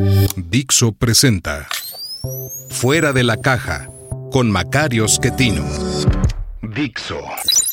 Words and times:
Dixo 0.00 0.92
presenta 0.92 1.66
Fuera 2.70 3.12
de 3.12 3.24
la 3.24 3.36
Caja 3.36 3.90
con 4.30 4.48
Macario 4.48 5.08
Schettino. 5.08 5.64
Dixo 6.62 7.18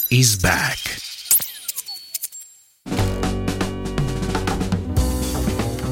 is 0.10 0.42
back. 0.42 0.80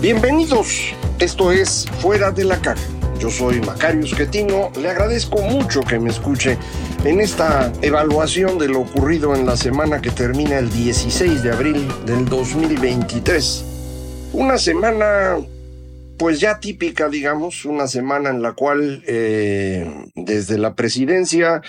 Bienvenidos, 0.02 0.96
esto 1.20 1.52
es 1.52 1.86
Fuera 2.00 2.32
de 2.32 2.46
la 2.46 2.60
Caja. 2.60 2.82
Yo 3.20 3.30
soy 3.30 3.62
Macario 3.62 4.08
Schettino, 4.08 4.72
le 4.82 4.90
agradezco 4.90 5.40
mucho 5.40 5.82
que 5.82 6.00
me 6.00 6.10
escuche 6.10 6.58
en 7.06 7.22
esta 7.22 7.72
evaluación 7.84 8.58
de 8.58 8.70
lo 8.70 8.80
ocurrido 8.80 9.36
en 9.36 9.46
la 9.46 9.56
semana 9.56 10.02
que 10.02 10.10
termina 10.10 10.58
el 10.58 10.72
16 10.72 11.44
de 11.44 11.52
abril 11.52 11.88
del 12.08 12.26
2023. 12.26 13.66
Una 14.34 14.58
semana 14.58 15.38
pues 16.18 16.40
ya 16.40 16.60
típica, 16.60 17.10
digamos, 17.10 17.66
una 17.66 17.88
semana 17.88 18.30
en 18.30 18.42
la 18.42 18.54
cual 18.54 19.04
eh, 19.08 19.90
desde 20.16 20.58
la 20.58 20.76
presidencia 20.76 21.62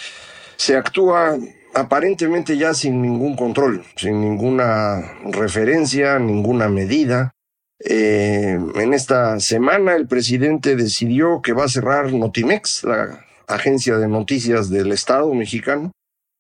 se 0.57 0.77
actúa 0.77 1.37
aparentemente 1.75 2.57
ya 2.57 2.73
sin 2.75 3.03
ningún 3.03 3.37
control, 3.37 3.85
sin 3.97 4.21
ninguna 4.21 5.19
referencia, 5.25 6.19
ninguna 6.19 6.69
medida. 6.69 7.33
Eh, 7.81 8.59
en 8.77 8.95
esta 8.95 9.41
semana 9.41 9.95
el 9.95 10.07
presidente 10.07 10.77
decidió 10.77 11.43
que 11.43 11.53
va 11.53 11.65
a 11.65 11.69
cerrar 11.69 12.13
Notimex, 12.13 12.85
la 12.85 13.25
agencia 13.47 13.99
de 13.99 14.09
noticias 14.09 14.71
del 14.71 14.93
Estado 14.93 15.33
mexicano, 15.35 15.91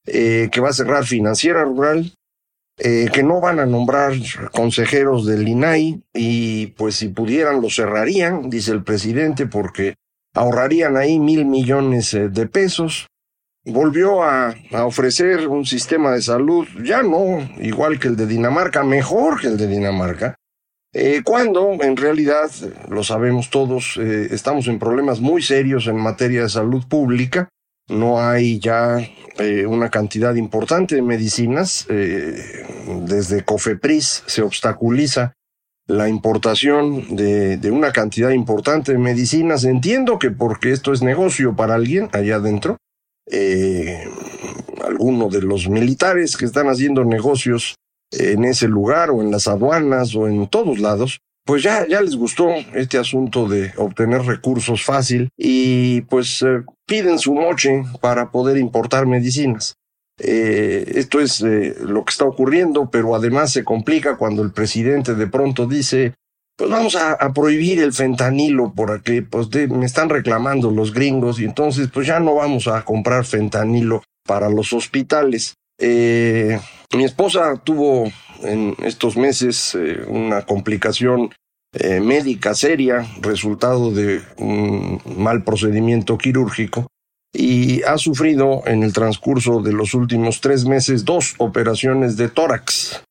eh, 0.06 0.48
que 0.52 0.60
va 0.60 0.70
a 0.70 0.74
cerrar 0.74 1.04
Financiera 1.04 1.64
Rural, 1.64 2.14
eh, 2.78 3.08
que 3.12 3.22
no 3.22 3.40
van 3.40 3.60
a 3.60 3.66
nombrar 3.66 4.14
consejeros 4.52 5.26
del 5.26 5.46
INAI 5.46 6.02
y 6.12 6.68
pues 6.68 6.96
si 6.96 7.08
pudieran 7.08 7.60
lo 7.60 7.70
cerrarían, 7.70 8.50
dice 8.50 8.72
el 8.72 8.82
presidente, 8.82 9.46
porque 9.46 9.94
ahorrarían 10.34 10.96
ahí 10.96 11.18
mil 11.18 11.44
millones 11.44 12.10
de 12.12 12.46
pesos. 12.46 13.06
Volvió 13.64 14.22
a, 14.22 14.54
ofrecer 14.72 15.48
un 15.48 15.64
sistema 15.64 16.12
de 16.12 16.20
salud, 16.20 16.66
ya 16.84 17.02
no 17.02 17.48
igual 17.58 17.98
que 17.98 18.08
el 18.08 18.16
de 18.16 18.26
Dinamarca, 18.26 18.84
mejor 18.84 19.40
que 19.40 19.46
el 19.46 19.56
de 19.56 19.68
Dinamarca, 19.68 20.34
eh, 20.92 21.22
cuando 21.24 21.72
en 21.80 21.96
realidad, 21.96 22.50
lo 22.88 23.02
sabemos 23.02 23.50
todos, 23.50 23.96
eh, 23.96 24.28
estamos 24.30 24.68
en 24.68 24.78
problemas 24.78 25.20
muy 25.20 25.42
serios 25.42 25.88
en 25.88 25.96
materia 25.96 26.42
de 26.42 26.48
salud 26.48 26.86
pública. 26.86 27.48
No 27.88 28.20
hay 28.20 28.58
ya 28.58 28.98
eh, 29.38 29.66
una 29.66 29.90
cantidad 29.90 30.34
importante 30.34 30.94
de 30.94 31.02
medicinas. 31.02 31.86
Eh, 31.90 32.66
desde 33.02 33.44
Cofepris 33.44 34.22
se 34.26 34.42
obstaculiza 34.42 35.34
la 35.86 36.08
importación 36.08 37.14
de, 37.14 37.70
una 37.70 37.92
cantidad 37.92 38.30
importante 38.30 38.92
de 38.92 38.98
medicinas. 38.98 39.64
Entiendo 39.64 40.18
que 40.18 40.30
porque 40.30 40.72
esto 40.72 40.92
es 40.92 41.02
negocio 41.02 41.54
para 41.54 41.74
alguien 41.74 42.08
allá 42.12 42.36
adentro, 42.36 42.78
eh, 43.30 44.04
alguno 44.82 45.28
de 45.28 45.42
los 45.42 45.68
militares 45.68 46.36
que 46.36 46.46
están 46.46 46.68
haciendo 46.68 47.04
negocios 47.04 47.74
en 48.10 48.44
ese 48.44 48.68
lugar 48.68 49.10
o 49.10 49.20
en 49.20 49.30
las 49.30 49.46
aduanas 49.46 50.14
o 50.14 50.26
en 50.28 50.46
todos 50.46 50.78
lados, 50.78 51.18
pues 51.44 51.62
ya, 51.62 51.86
ya 51.86 52.00
les 52.00 52.16
gustó 52.16 52.48
este 52.74 52.98
asunto 52.98 53.46
de 53.48 53.72
obtener 53.76 54.22
recursos 54.22 54.82
fácil 54.82 55.28
y 55.36 56.00
pues 56.02 56.42
eh, 56.42 56.62
piden 56.86 57.18
su 57.18 57.34
moche 57.34 57.84
para 58.00 58.30
poder 58.30 58.56
importar 58.56 59.06
medicinas. 59.06 59.76
Eh, 60.18 60.92
esto 60.94 61.20
es 61.20 61.40
eh, 61.42 61.74
lo 61.80 62.04
que 62.04 62.10
está 62.10 62.24
ocurriendo, 62.24 62.88
pero 62.90 63.14
además 63.14 63.52
se 63.52 63.64
complica 63.64 64.16
cuando 64.16 64.42
el 64.42 64.52
presidente 64.52 65.14
de 65.14 65.26
pronto 65.26 65.66
dice, 65.66 66.14
pues 66.56 66.70
vamos 66.70 66.94
a, 66.96 67.16
prohibir 67.32 67.80
el 67.80 67.92
fentanilo 67.92 68.72
porque 68.74 69.22
pues 69.22 69.50
de, 69.50 69.66
me 69.66 69.86
están 69.86 70.08
reclamando 70.08 70.70
los 70.70 70.94
gringos 70.94 71.40
y 71.40 71.44
entonces 71.44 71.88
pues 71.92 72.06
ya 72.06 72.20
no 72.20 72.36
vamos 72.36 72.68
a 72.68 72.84
comprar 72.84 73.24
fentanilo 73.24 74.02
para 74.24 74.48
los 74.48 74.72
hospitales. 74.72 75.54
Eh, 75.80 76.60
mi 76.96 77.04
esposa 77.04 77.60
tuvo 77.62 78.10
en 78.42 78.74
estos 78.82 79.16
meses 79.16 79.74
eh, 79.74 80.04
una 80.06 80.42
complicación 80.42 81.30
eh, 81.72 82.00
médica 82.00 82.54
seria, 82.54 83.06
resultado 83.20 83.90
de 83.90 84.22
un 84.38 85.00
mal 85.16 85.42
procedimiento 85.42 86.16
quirúrgico, 86.18 86.86
y 87.32 87.82
ha 87.82 87.98
sufrido 87.98 88.62
en 88.66 88.84
el 88.84 88.92
transcurso 88.92 89.60
de 89.60 89.72
los 89.72 89.94
últimos 89.94 90.40
tres 90.40 90.64
meses 90.66 91.04
dos 91.04 91.34
operaciones 91.38 92.16
de 92.16 92.28
tórax. 92.28 93.02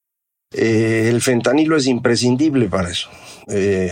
Eh, 0.56 1.10
el 1.10 1.22
fentanilo 1.22 1.76
es 1.76 1.88
imprescindible 1.88 2.70
para 2.70 2.90
eso. 2.90 3.10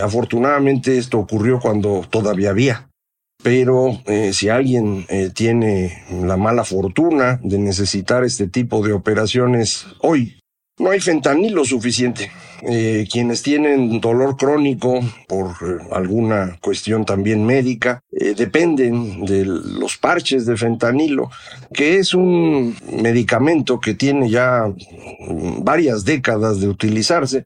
Afortunadamente 0.02 0.98
esto 0.98 1.20
ocurrió 1.20 1.60
cuando 1.60 2.06
todavía 2.10 2.52
había 2.52 2.91
pero 3.44 4.00
eh, 4.06 4.34
si 4.34 4.50
alguien 4.50 5.06
eh, 5.10 5.32
tiene 5.34 6.04
la 6.24 6.38
mala 6.38 6.64
fortuna 6.64 7.40
de 7.44 7.58
necesitar 7.58 8.24
este 8.24 8.48
tipo 8.48 8.86
de 8.86 8.94
operaciones 8.94 9.86
hoy, 10.02 10.38
no 10.78 10.92
hay 10.92 11.00
fentanilo 11.00 11.66
suficiente. 11.66 12.32
Eh, 12.64 13.08
quienes 13.12 13.42
tienen 13.42 14.00
dolor 14.00 14.38
crónico 14.38 15.00
por 15.28 15.48
eh, 15.50 15.84
alguna 15.92 16.60
cuestión 16.62 17.06
también 17.06 17.44
médica 17.44 18.02
dependen 18.12 19.26
de 19.26 19.46
los 19.46 19.98
parches 19.98 20.46
de 20.46 20.56
fentanilo, 20.58 21.32
que 21.74 21.96
es 21.96 22.14
un 22.14 22.76
medicamento 23.02 23.80
que 23.80 23.96
tiene 23.96 24.30
ya 24.30 24.68
mm, 24.68 25.64
varias 25.64 26.06
décadas 26.06 26.60
de 26.60 26.68
utilizarse 26.68 27.46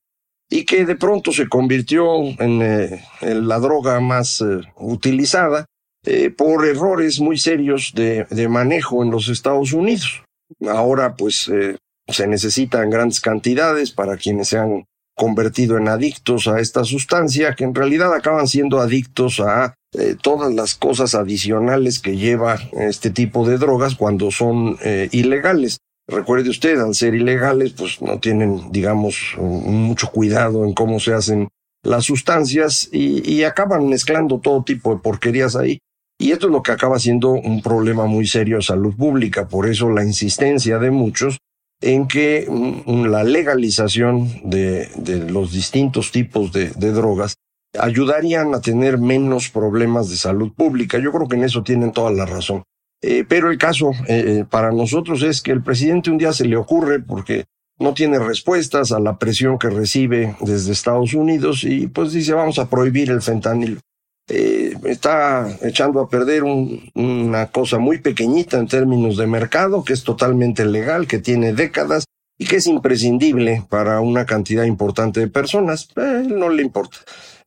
y 0.50 0.66
que 0.66 0.86
de 0.86 0.98
pronto 0.98 1.32
se 1.32 1.48
convirtió 1.48 2.22
en 2.40 3.00
la 3.22 3.60
droga 3.60 4.00
más 4.02 4.44
utilizada 4.76 5.66
eh, 6.06 6.30
por 6.30 6.68
errores 6.68 7.20
muy 7.20 7.40
serios 7.40 7.92
de, 7.96 8.26
de, 8.30 8.48
manejo 8.48 9.04
en 9.04 9.10
los 9.10 9.28
Estados 9.28 9.74
Unidos. 9.74 10.24
Ahora, 10.68 11.16
pues, 11.16 11.50
eh, 11.52 11.78
se 12.08 12.28
necesitan 12.28 12.92
grandes 12.92 13.20
cantidades 13.20 13.90
para 13.90 14.16
quienes 14.16 14.50
se 14.50 14.60
han 14.60 14.86
convertido 15.16 15.78
en 15.78 15.88
adictos 15.88 16.48
a 16.48 16.60
esta 16.60 16.84
sustancia, 16.84 17.56
que 17.56 17.64
en 17.64 17.74
realidad 17.74 18.14
acaban 18.14 18.48
siendo 18.48 18.82
adictos 18.82 19.40
a 19.40 19.74
eh, 19.98 20.16
todas 20.22 20.54
las 20.54 20.76
cosas 20.76 21.16
adicionales 21.16 22.00
que 22.00 22.18
lleva 22.18 22.60
este 22.74 23.10
tipo 23.10 23.48
de 23.48 23.58
drogas 23.58 23.96
cuando 23.96 24.30
son 24.30 24.78
ilegales. 25.12 25.80
Recuerde 26.08 26.50
usted, 26.50 26.80
al 26.80 26.94
ser 26.94 27.16
ilegales, 27.16 27.72
pues 27.72 28.00
no 28.02 28.20
tienen, 28.20 28.72
digamos, 28.72 29.36
mucho 29.40 30.12
cuidado 30.12 30.66
en 30.66 30.74
cómo 30.74 31.00
se 31.00 31.14
hacen 31.14 31.48
las 31.82 32.06
sustancias 32.06 32.90
y 32.92 33.42
acaban 33.44 33.88
mezclando 33.88 34.40
todo 34.40 34.64
tipo 34.64 34.94
de 34.94 35.02
porquerías 35.02 35.56
ahí 35.56 35.80
y 36.18 36.32
esto 36.32 36.48
es 36.48 36.54
lo 36.54 36.64
que 36.64 36.72
acaba 36.72 36.98
siendo 36.98 37.32
un 37.32 37.62
problema 37.62 38.06
muy 38.06 38.26
serio 38.26 38.58
de 38.58 38.64
salud 38.64 38.96
pública. 38.96 39.48
Por 39.48 39.68
eso 39.68 39.90
la 39.90 40.04
insistencia 40.04 40.80
de 40.80 40.92
muchos 40.92 41.40
en 41.82 42.08
que 42.08 42.48
la 42.88 43.24
legalización 43.24 44.50
de, 44.50 44.90
los 45.30 45.52
distintos 45.52 46.12
tipos 46.12 46.54
de, 46.54 46.70
drogas 46.70 47.36
ayudarían 47.78 48.56
a 48.56 48.62
tener 48.62 48.98
menos 48.98 49.50
problemas 49.50 50.10
de 50.10 50.16
salud 50.16 50.54
pública. 50.54 50.98
Yo 51.00 51.12
creo 51.12 51.28
que 51.28 51.36
en 51.36 51.44
eso 51.44 51.64
tienen 51.64 51.92
toda 51.92 52.12
la 52.12 52.26
razón. 52.26 52.64
Eh, 53.02 53.26
pero 53.28 53.52
el 53.52 53.58
caso 53.58 53.92
eh, 54.08 54.46
para 54.50 54.72
nosotros 54.72 55.22
es 55.22 55.42
que 55.42 55.52
el 55.52 55.62
presidente 55.62 56.10
un 56.10 56.18
día 56.18 56.32
se 56.32 56.46
le 56.46 56.56
ocurre 56.56 57.02
porque 57.02 57.44
no 57.78 57.94
tiene 57.94 58.18
respuestas 58.20 58.94
a 58.94 59.02
la 59.02 59.20
presión 59.20 59.60
que 59.60 59.70
recibe 59.70 60.38
desde 60.40 60.72
Estados 60.72 61.14
Unidos 61.14 61.66
y 61.66 61.88
pues 61.88 62.14
dice 62.14 62.34
vamos 62.34 62.58
a 62.58 62.70
prohibir 62.70 63.12
el 63.12 63.22
fentanilo 63.22 63.82
eh, 64.28 64.76
está 64.86 65.48
echando 65.62 66.00
a 66.00 66.10
perder 66.10 66.44
un, 66.44 66.90
una 66.96 67.52
cosa 67.52 67.78
muy 67.78 68.00
pequeñita 68.00 68.58
en 68.58 68.68
términos 68.68 69.18
de 69.18 69.28
mercado, 69.28 69.84
que 69.84 69.94
es 69.94 70.04
totalmente 70.04 70.66
legal, 70.66 71.08
que 71.08 71.20
tiene 71.20 71.54
décadas 71.54 72.06
y 72.38 72.46
que 72.46 72.58
es 72.58 72.68
imprescindible 72.68 73.64
para 73.70 74.00
una 74.02 74.26
cantidad 74.26 74.64
importante 74.64 75.20
de 75.20 75.28
personas. 75.28 75.90
Eh, 75.96 76.26
no 76.28 76.50
le 76.50 76.64
importa. 76.64 76.98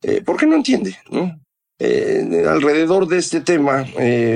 Eh, 0.01 0.21
¿Por 0.23 0.37
qué 0.37 0.45
no 0.45 0.55
entiende? 0.55 0.95
alrededor 1.81 3.07
de 3.07 3.19
este 3.19 3.39
tema 3.39 3.85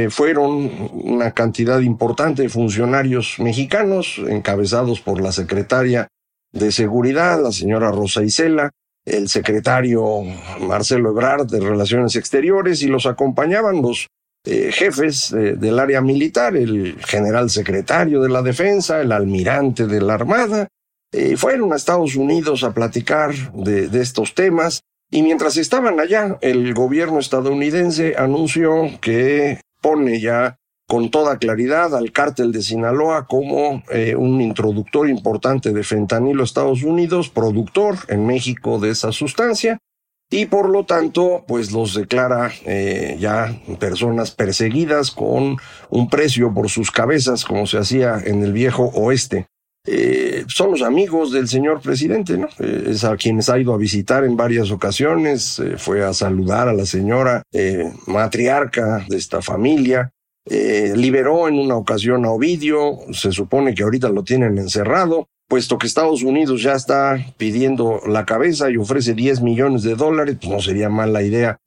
fueron 0.09 0.71
una 0.93 1.31
cantidad 1.31 1.81
importante 1.81 2.43
de 2.43 2.47
funcionarios 2.47 3.35
mexicanos, 3.39 4.21
encabezados 4.29 5.01
por 5.01 5.19
la 5.19 5.33
secretaria 5.33 6.07
de 6.53 6.71
Seguridad, 6.71 7.43
la 7.43 7.51
señora 7.51 7.91
Rosa 7.91 8.23
Isela, 8.23 8.71
el 9.05 9.27
secretario 9.29 10.21
Marcelo 10.61 11.11
Ebrard 11.11 11.47
de 11.47 11.59
Relaciones 11.59 12.15
Exteriores 12.15 12.81
y 12.83 12.87
los 12.87 13.05
acompañaban 13.05 13.81
los 13.81 14.07
eh, 14.45 14.71
jefes 14.71 15.31
del 15.31 15.79
área 15.79 16.01
militar, 16.01 16.55
el 16.55 16.97
general 17.05 17.49
secretario 17.49 18.21
de 18.21 18.29
la 18.29 18.41
defensa, 18.41 19.01
el 19.01 19.11
almirante 19.11 19.87
de 19.87 20.01
la 20.01 20.15
Armada, 20.15 20.67
eh, 21.13 21.37
fueron 21.37 21.71
a 21.71 21.75
Estados 21.75 22.15
Unidos 22.15 22.63
a 22.63 22.73
platicar 22.73 23.33
de, 23.53 23.87
de 23.87 24.01
estos 24.01 24.33
temas 24.33 24.81
y 25.13 25.21
mientras 25.21 25.57
estaban 25.57 25.99
allá, 25.99 26.39
el 26.41 26.73
gobierno 26.73 27.19
estadounidense 27.19 28.15
anunció 28.17 28.89
que 28.99 29.61
pone 29.79 30.19
ya 30.19 30.57
con 30.93 31.09
toda 31.09 31.39
claridad 31.39 31.95
al 31.95 32.11
cártel 32.11 32.51
de 32.51 32.61
Sinaloa 32.61 33.25
como 33.25 33.81
eh, 33.89 34.15
un 34.15 34.39
introductor 34.41 35.09
importante 35.09 35.73
de 35.73 35.83
fentanilo 35.83 36.43
a 36.43 36.45
Estados 36.45 36.83
Unidos, 36.83 37.29
productor 37.29 37.95
en 38.09 38.27
México 38.27 38.77
de 38.77 38.91
esa 38.91 39.11
sustancia, 39.11 39.79
y 40.29 40.45
por 40.45 40.69
lo 40.69 40.85
tanto, 40.85 41.45
pues 41.47 41.71
los 41.71 41.95
declara 41.95 42.51
eh, 42.67 43.17
ya 43.19 43.59
personas 43.79 44.29
perseguidas 44.29 45.09
con 45.09 45.57
un 45.89 46.09
precio 46.11 46.53
por 46.53 46.69
sus 46.69 46.91
cabezas, 46.91 47.43
como 47.43 47.65
se 47.65 47.79
hacía 47.79 48.19
en 48.23 48.43
el 48.43 48.53
viejo 48.53 48.91
oeste. 48.93 49.47
Eh, 49.87 50.45
son 50.47 50.69
los 50.69 50.83
amigos 50.83 51.31
del 51.31 51.47
señor 51.47 51.81
presidente, 51.81 52.37
¿no? 52.37 52.49
Es 52.59 53.03
a 53.03 53.17
quienes 53.17 53.49
ha 53.49 53.57
ido 53.57 53.73
a 53.73 53.77
visitar 53.77 54.23
en 54.25 54.37
varias 54.37 54.69
ocasiones, 54.69 55.59
fue 55.77 56.05
a 56.05 56.13
saludar 56.13 56.67
a 56.67 56.73
la 56.73 56.85
señora 56.85 57.41
matriarca 58.05 59.03
de 59.09 59.17
esta 59.17 59.41
familia, 59.41 60.11
liberó 60.45 61.47
en 61.47 61.59
una 61.59 61.75
ocasión 61.75 62.25
a 62.25 62.31
Ovidio, 62.31 62.99
se 63.11 63.31
supone 63.31 63.73
que 63.73 63.83
ahorita 63.83 64.09
lo 64.09 64.23
tienen 64.23 64.57
encerrado, 64.57 65.27
puesto 65.47 65.77
que 65.77 65.87
Estados 65.87 66.23
Unidos 66.23 66.61
ya 66.61 66.73
está 66.73 67.17
pidiendo 67.37 68.01
la 68.07 68.25
cabeza 68.25 68.69
y 68.69 68.77
ofrece 68.77 69.13
10 69.13 69.41
millones 69.41 69.83
de 69.83 69.95
dólares, 69.95 70.37
pues 70.41 70.51
no 70.51 70.59
sería 70.59 70.89
mala 70.89 71.21
idea 71.23 71.57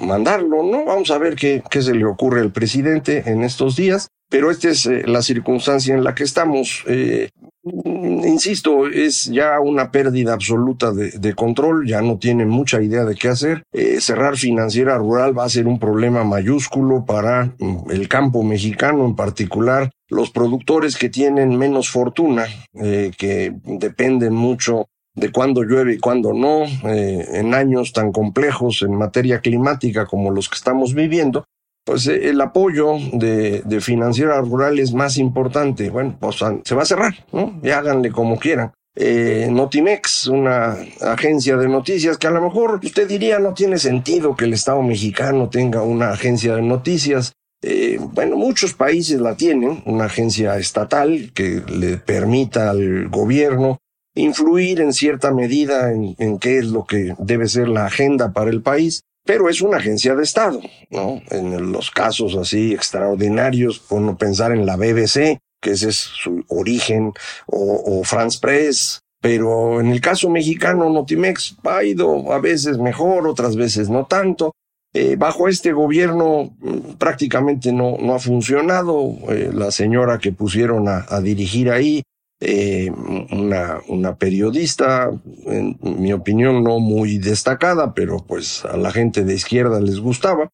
mandarlo, 0.00 0.62
¿no? 0.62 0.84
Vamos 0.84 1.10
a 1.10 1.18
ver 1.18 1.36
qué, 1.36 1.62
qué 1.70 1.82
se 1.82 1.94
le 1.94 2.04
ocurre 2.04 2.40
al 2.40 2.52
presidente 2.52 3.22
en 3.26 3.42
estos 3.42 3.76
días 3.76 4.08
pero 4.34 4.50
esta 4.50 4.70
es 4.70 4.84
eh, 4.86 5.04
la 5.06 5.22
circunstancia 5.22 5.94
en 5.94 6.02
la 6.02 6.12
que 6.12 6.24
estamos. 6.24 6.82
Eh, 6.88 7.28
insisto, 7.62 8.88
es 8.88 9.26
ya 9.26 9.60
una 9.60 9.92
pérdida 9.92 10.32
absoluta 10.32 10.90
de, 10.90 11.34
control, 11.34 11.86
ya 11.86 12.02
no 12.02 12.18
tienen 12.18 12.48
mucha 12.48 12.82
idea 12.82 13.04
de 13.04 13.14
qué 13.14 13.28
hacer. 13.28 13.62
Eh, 13.72 14.00
cerrar 14.00 14.36
financiera 14.36 14.98
rural 14.98 15.38
va 15.38 15.44
a 15.44 15.48
ser 15.48 15.68
un 15.68 15.78
problema 15.78 16.24
mayúsculo 16.24 17.04
para 17.04 17.54
mm, 17.60 17.92
el 17.92 18.08
campo 18.08 18.42
mexicano 18.42 19.04
en 19.04 19.14
particular. 19.14 19.92
Los 20.08 20.32
productores 20.32 20.96
que 20.96 21.10
tienen 21.10 21.56
menos 21.56 21.88
fortuna, 21.88 22.46
que 22.74 23.54
dependen 23.64 24.34
mucho 24.34 24.86
de 25.14 25.30
cuándo 25.30 25.62
llueve 25.62 25.94
y 25.94 25.98
cuándo 25.98 26.32
no, 26.32 26.64
en 26.84 27.54
años 27.54 27.92
tan 27.92 28.12
complejos 28.12 28.82
en 28.82 28.96
materia 28.96 29.40
climática 29.40 30.06
como 30.06 30.30
los 30.30 30.48
que 30.48 30.56
estamos 30.56 30.92
viviendo, 30.92 31.44
pues 31.84 32.06
eh, 32.06 32.30
el 32.30 32.40
apoyo 32.40 32.94
de, 33.12 33.62
de 33.64 33.80
financiera 33.80 34.40
rural 34.40 34.78
es 34.78 34.92
más 34.92 35.18
importante. 35.18 35.90
Bueno, 35.90 36.16
pues 36.18 36.36
se 36.64 36.74
va 36.74 36.82
a 36.82 36.86
cerrar, 36.86 37.14
¿no? 37.32 37.58
Y 37.62 37.70
háganle 37.70 38.10
como 38.10 38.38
quieran. 38.38 38.72
Eh, 38.96 39.48
Notimex, 39.50 40.28
una 40.28 40.76
agencia 41.00 41.56
de 41.56 41.68
noticias 41.68 42.16
que 42.16 42.28
a 42.28 42.30
lo 42.30 42.40
mejor 42.40 42.78
usted 42.82 43.08
diría 43.08 43.40
no 43.40 43.52
tiene 43.52 43.78
sentido 43.78 44.36
que 44.36 44.44
el 44.44 44.52
Estado 44.52 44.82
mexicano 44.82 45.48
tenga 45.48 45.82
una 45.82 46.10
agencia 46.10 46.54
de 46.54 46.62
noticias. 46.62 47.32
Eh, 47.60 47.98
bueno, 48.00 48.36
muchos 48.36 48.74
países 48.74 49.20
la 49.20 49.36
tienen, 49.36 49.82
una 49.86 50.04
agencia 50.04 50.56
estatal 50.58 51.32
que 51.34 51.62
le 51.66 51.96
permita 51.96 52.70
al 52.70 53.08
gobierno 53.08 53.78
influir 54.14 54.80
en 54.80 54.92
cierta 54.92 55.32
medida 55.32 55.90
en, 55.90 56.14
en 56.18 56.38
qué 56.38 56.58
es 56.58 56.66
lo 56.66 56.84
que 56.84 57.16
debe 57.18 57.48
ser 57.48 57.66
la 57.66 57.86
agenda 57.86 58.32
para 58.32 58.50
el 58.50 58.62
país 58.62 59.02
pero 59.24 59.48
es 59.48 59.62
una 59.62 59.78
agencia 59.78 60.14
de 60.14 60.22
Estado, 60.22 60.60
¿no? 60.90 61.22
En 61.30 61.72
los 61.72 61.90
casos 61.90 62.36
así 62.36 62.72
extraordinarios, 62.72 63.82
no 63.90 64.16
pensar 64.16 64.52
en 64.52 64.66
la 64.66 64.76
BBC, 64.76 65.38
que 65.60 65.70
ese 65.72 65.88
es 65.88 65.96
su 65.96 66.44
origen, 66.48 67.12
o, 67.46 68.02
France 68.04 68.38
Press, 68.40 69.00
pero 69.20 69.80
en 69.80 69.88
el 69.88 70.00
caso 70.02 70.28
mexicano, 70.28 70.90
Notimex 70.90 71.56
ha 71.64 71.82
ido 71.82 72.32
a 72.32 72.38
veces 72.38 72.76
mejor, 72.76 73.26
otras 73.26 73.56
veces 73.56 73.88
no 73.88 74.04
tanto. 74.04 74.52
Eh, 74.92 75.16
bajo 75.16 75.48
este 75.48 75.72
gobierno 75.72 76.54
mm, 76.60 76.92
prácticamente 76.98 77.72
no, 77.72 77.96
no 77.98 78.14
ha 78.14 78.18
funcionado. 78.18 79.16
Eh, 79.30 79.50
la 79.52 79.70
señora 79.70 80.18
que 80.18 80.30
pusieron 80.30 80.86
a, 80.86 81.06
a 81.08 81.20
dirigir 81.20 81.70
ahí 81.70 82.02
eh, 82.40 82.90
una, 83.30 84.16
periodista, 84.16 85.10
en 85.46 85.78
mi 85.80 86.12
opinión 86.12 86.62
no 86.62 86.78
muy 86.80 87.18
destacada, 87.18 87.94
pero 87.94 88.18
pues 88.18 88.64
a 88.64 88.76
la 88.76 88.90
gente 88.90 89.24
de 89.24 89.34
izquierda 89.34 89.80
les 89.80 90.00
gustaba, 90.00 90.50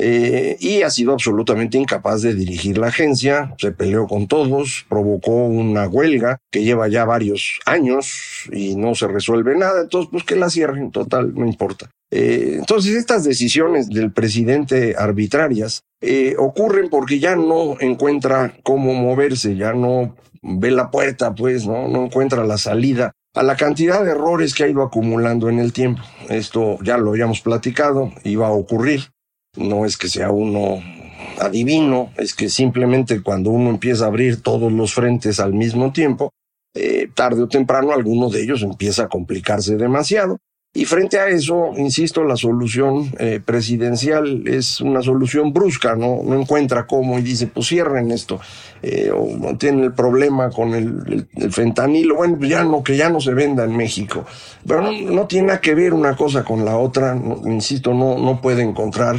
eh, 0.00 0.56
y 0.60 0.82
ha 0.82 0.90
sido 0.90 1.12
absolutamente 1.12 1.76
incapaz 1.76 2.22
de 2.22 2.32
dirigir 2.32 2.78
la 2.78 2.86
agencia, 2.86 3.54
se 3.58 3.72
peleó 3.72 4.06
con 4.06 4.28
todos, 4.28 4.86
provocó 4.88 5.32
una 5.32 5.88
huelga 5.88 6.38
que 6.52 6.62
lleva 6.62 6.86
ya 6.86 7.04
varios 7.04 7.58
años 7.66 8.48
y 8.52 8.76
no 8.76 8.94
se 8.94 9.08
resuelve 9.08 9.56
nada, 9.56 9.82
entonces 9.82 10.08
pues 10.12 10.22
que 10.22 10.36
la 10.36 10.50
cierren, 10.50 10.92
total, 10.92 11.34
no 11.34 11.44
importa. 11.44 11.90
Eh, 12.10 12.56
entonces 12.58 12.94
estas 12.94 13.24
decisiones 13.24 13.88
del 13.88 14.12
presidente 14.12 14.94
arbitrarias 14.96 15.82
eh, 16.00 16.36
ocurren 16.38 16.88
porque 16.88 17.18
ya 17.18 17.36
no 17.36 17.78
encuentra 17.80 18.54
cómo 18.62 18.94
moverse, 18.94 19.56
ya 19.56 19.72
no 19.72 20.16
ve 20.42 20.70
la 20.70 20.90
puerta, 20.90 21.34
pues, 21.34 21.66
¿no? 21.66 22.04
Encuentra 22.04 22.44
la 22.44 22.58
salida 22.58 23.12
a 23.34 23.42
la 23.42 23.56
cantidad 23.56 24.04
de 24.04 24.12
errores 24.12 24.54
que 24.54 24.64
ha 24.64 24.68
ido 24.68 24.82
acumulando 24.82 25.48
en 25.48 25.58
el 25.58 25.72
tiempo. 25.72 26.02
Esto 26.28 26.78
ya 26.82 26.96
lo 26.96 27.10
habíamos 27.10 27.40
platicado, 27.40 28.12
iba 28.24 28.48
a 28.48 28.52
ocurrir. 28.52 29.10
No 29.56 29.84
es 29.84 29.96
que 29.96 30.08
sea 30.08 30.30
uno 30.30 30.80
adivino, 31.40 32.10
es 32.16 32.34
que 32.34 32.48
simplemente 32.48 33.22
cuando 33.22 33.50
uno 33.50 33.70
empieza 33.70 34.04
a 34.04 34.08
abrir 34.08 34.42
todos 34.42 34.72
los 34.72 34.94
frentes 34.94 35.40
al 35.40 35.52
mismo 35.54 35.92
tiempo, 35.92 36.32
eh, 36.74 37.08
tarde 37.14 37.42
o 37.42 37.48
temprano 37.48 37.92
alguno 37.92 38.28
de 38.28 38.42
ellos 38.42 38.62
empieza 38.62 39.04
a 39.04 39.08
complicarse 39.08 39.76
demasiado. 39.76 40.38
Y 40.74 40.84
frente 40.84 41.18
a 41.18 41.28
eso, 41.28 41.72
insisto, 41.76 42.22
la 42.24 42.36
solución 42.36 43.10
eh, 43.18 43.40
presidencial 43.44 44.46
es 44.46 44.80
una 44.80 45.02
solución 45.02 45.52
brusca, 45.52 45.96
¿no? 45.96 46.20
No 46.22 46.38
encuentra 46.38 46.86
cómo 46.86 47.18
y 47.18 47.22
dice, 47.22 47.46
pues 47.46 47.68
cierren 47.68 48.10
esto. 48.10 48.38
Eh, 48.82 49.10
o 49.12 49.56
tienen 49.56 49.82
el 49.82 49.92
problema 49.92 50.50
con 50.50 50.74
el, 50.74 51.26
fentanilo, 51.50 52.16
bueno, 52.16 52.36
pues 52.38 52.50
ya 52.50 52.64
no, 52.64 52.82
que 52.82 52.96
ya 52.96 53.08
no 53.08 53.20
se 53.20 53.34
venda 53.34 53.64
en 53.64 53.76
México. 53.76 54.24
Pero 54.66 54.82
no, 54.82 54.92
no 54.92 55.26
tiene 55.26 55.48
nada 55.48 55.60
que 55.60 55.74
ver 55.74 55.94
una 55.94 56.14
cosa 56.14 56.44
con 56.44 56.64
la 56.64 56.76
otra, 56.76 57.16
insisto, 57.46 57.94
no, 57.94 58.18
no 58.18 58.40
puede 58.40 58.62
encontrar 58.62 59.16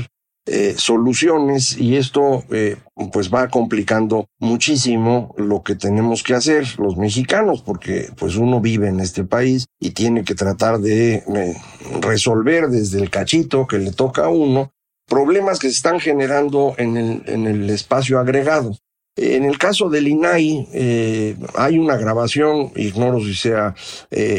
eh, 0.51 0.73
soluciones 0.77 1.77
y 1.77 1.95
esto 1.95 2.43
eh, 2.49 2.77
pues 3.13 3.31
va 3.31 3.49
complicando 3.49 4.25
muchísimo 4.39 5.35
lo 5.37 5.61
que 5.61 5.75
tenemos 5.75 6.23
que 6.23 6.33
hacer 6.33 6.65
los 6.79 6.97
mexicanos 6.97 7.61
porque 7.61 8.09
pues 8.17 8.35
uno 8.35 8.59
vive 8.59 8.87
en 8.87 8.99
este 8.99 9.23
país 9.23 9.67
y 9.79 9.91
tiene 9.91 10.23
que 10.23 10.33
tratar 10.33 10.79
de 10.79 11.17
eh, 11.17 11.55
resolver 12.01 12.69
desde 12.69 12.99
el 12.99 13.11
cachito 13.11 13.67
que 13.67 13.77
le 13.77 13.91
toca 13.91 14.25
a 14.25 14.29
uno 14.29 14.71
problemas 15.07 15.59
que 15.59 15.67
se 15.67 15.75
están 15.75 15.99
generando 15.99 16.73
en 16.77 16.97
el, 16.97 17.23
en 17.27 17.45
el 17.45 17.69
espacio 17.69 18.17
agregado. 18.17 18.75
En 19.17 19.43
el 19.43 19.59
caso 19.59 19.87
del 19.89 20.07
INAI 20.07 21.37
hay 21.55 21.77
una 21.77 21.97
grabación, 21.97 22.71
ignoro 22.75 23.19
si 23.19 23.35
sea 23.35 23.75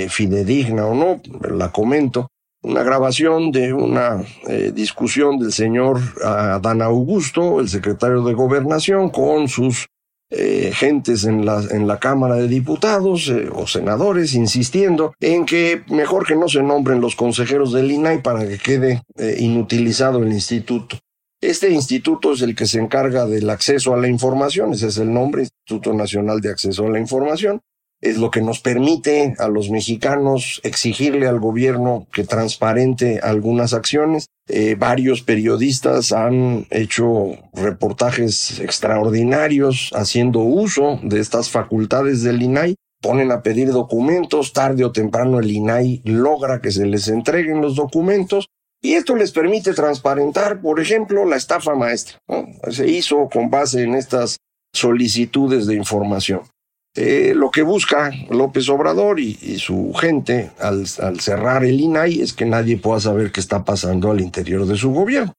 fidedigna 0.09 0.87
o 0.87 0.95
no, 0.95 1.21
la 1.57 1.71
comento, 1.71 2.31
una 2.63 2.83
grabación 2.83 3.53
de 3.53 3.73
una 3.73 4.23
eh, 4.47 4.73
discusión 4.75 5.39
del 5.39 5.53
señor 5.53 6.01
Adán 6.23 6.83
Augusto, 6.83 7.61
el 7.61 7.69
secretario 7.69 8.23
de 8.23 8.35
Gobernación, 8.35 9.11
con 9.11 9.49
sus 9.49 9.87
eh, 10.31 10.71
gentes 10.75 11.25
en 11.25 11.45
la, 11.45 11.63
en 11.71 11.89
la 11.89 11.99
Cámara 11.99 12.37
de 12.37 12.49
Diputados 12.49 13.29
eh, 13.29 13.49
o 13.53 13.67
senadores, 13.67 14.35
insistiendo 14.35 15.15
en 15.21 15.47
que 15.47 15.83
mejor 15.89 16.27
que 16.27 16.37
no 16.37 16.49
se 16.49 16.63
nombren 16.63 17.01
los 17.01 17.17
consejeros 17.17 17.73
del 17.73 17.91
INAI 17.91 18.23
para 18.23 18.47
que 18.47 18.59
quede 18.59 19.03
inutilizado 19.39 20.23
el 20.23 20.33
instituto. 20.33 20.99
Este 21.43 21.71
instituto 21.71 22.35
es 22.35 22.43
el 22.43 22.55
que 22.55 22.67
se 22.67 22.79
encarga 22.79 23.25
del 23.25 23.49
acceso 23.49 23.95
a 23.95 23.97
la 23.97 24.09
información, 24.09 24.75
ese 24.75 24.89
es 24.89 24.99
el 24.99 25.13
nombre, 25.13 25.43
Instituto 25.43 25.95
Nacional 25.95 26.41
de 26.43 26.51
Acceso 26.51 26.87
a 26.87 26.91
la 26.91 26.99
Información, 26.99 27.63
es 28.01 28.17
lo 28.17 28.31
que 28.31 28.41
nos 28.41 28.61
permite 28.61 29.35
a 29.39 29.49
los 29.49 29.71
mexicanos 29.71 30.61
exigirle 30.65 31.27
al 31.27 31.39
gobierno 31.39 32.07
que 32.13 32.25
transparente 32.25 33.21
algunas 33.23 33.75
acciones. 33.75 34.27
Eh, 34.49 34.75
varios 34.79 35.23
periodistas 35.23 36.13
han 36.13 36.67
hecho 36.71 37.37
reportajes 37.53 38.59
extraordinarios 38.61 39.91
haciendo 39.95 40.41
uso 40.41 40.99
de 41.03 41.21
estas 41.21 41.51
facultades 41.51 42.23
del 42.23 42.43
INAI. 42.43 42.75
Ponen 43.03 43.33
a 43.33 43.43
pedir 43.43 43.71
documentos, 43.71 44.53
tarde 44.53 44.85
o 44.85 44.93
temprano 44.93 45.39
el 45.39 45.51
INAI 45.51 46.03
logra 46.05 46.61
que 46.61 46.71
se 46.71 46.87
les 46.87 47.09
entreguen 47.09 47.61
los 47.61 47.77
documentos 47.77 48.47
y 48.83 48.95
esto 48.95 49.15
les 49.15 49.31
permite 49.33 49.75
transparentar, 49.75 50.61
por 50.63 50.81
ejemplo, 50.81 51.27
la 51.27 51.37
estafa 51.37 51.75
maestra. 51.75 52.19
Se 52.71 52.89
hizo 52.89 53.29
con 53.29 53.51
base 53.51 53.83
en 53.83 53.95
estas 53.95 54.39
solicitudes 54.73 55.67
de 55.67 55.75
información. 55.75 56.43
Eh, 56.97 57.35
lo 57.37 57.53
que 57.53 57.63
busca 57.63 58.11
López 58.31 58.69
Obrador 58.69 59.21
y, 59.21 59.35
su 59.59 59.93
gente 59.95 60.51
al, 60.59 60.89
cerrar 61.21 61.65
el 61.65 61.81
INAI 61.81 62.21
es 62.21 62.33
que 62.33 62.47
nadie 62.47 62.79
pueda 62.79 63.01
saber 63.01 63.31
qué 63.31 63.39
está 63.39 63.65
pasando 63.65 64.11
al 64.11 64.21
interior 64.21 64.67
de 64.67 64.77
su 64.77 64.91
gobierno. 64.91 65.33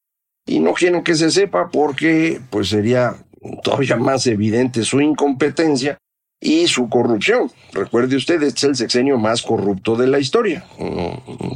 Y 0.46 0.60
no 0.60 0.74
quieren 0.74 1.03
que 1.03 1.15
se 1.15 1.29
sepa 1.29 1.70
porque 1.70 2.39
pues 2.50 2.70
sería 2.70 3.15
todavía 3.63 3.98
más 3.98 4.27
evidente 4.27 4.84
su 4.84 5.01
incompetencia 5.01 5.98
y 6.39 6.67
su 6.67 6.89
corrupción. 6.89 7.51
Recuerde 7.74 8.15
usted, 8.15 8.41
este 8.41 8.60
es 8.60 8.63
el 8.63 8.75
sexenio 8.75 9.17
más 9.17 9.41
corrupto 9.41 9.96
de 9.98 10.08
la 10.08 10.20
historia. 10.20 10.65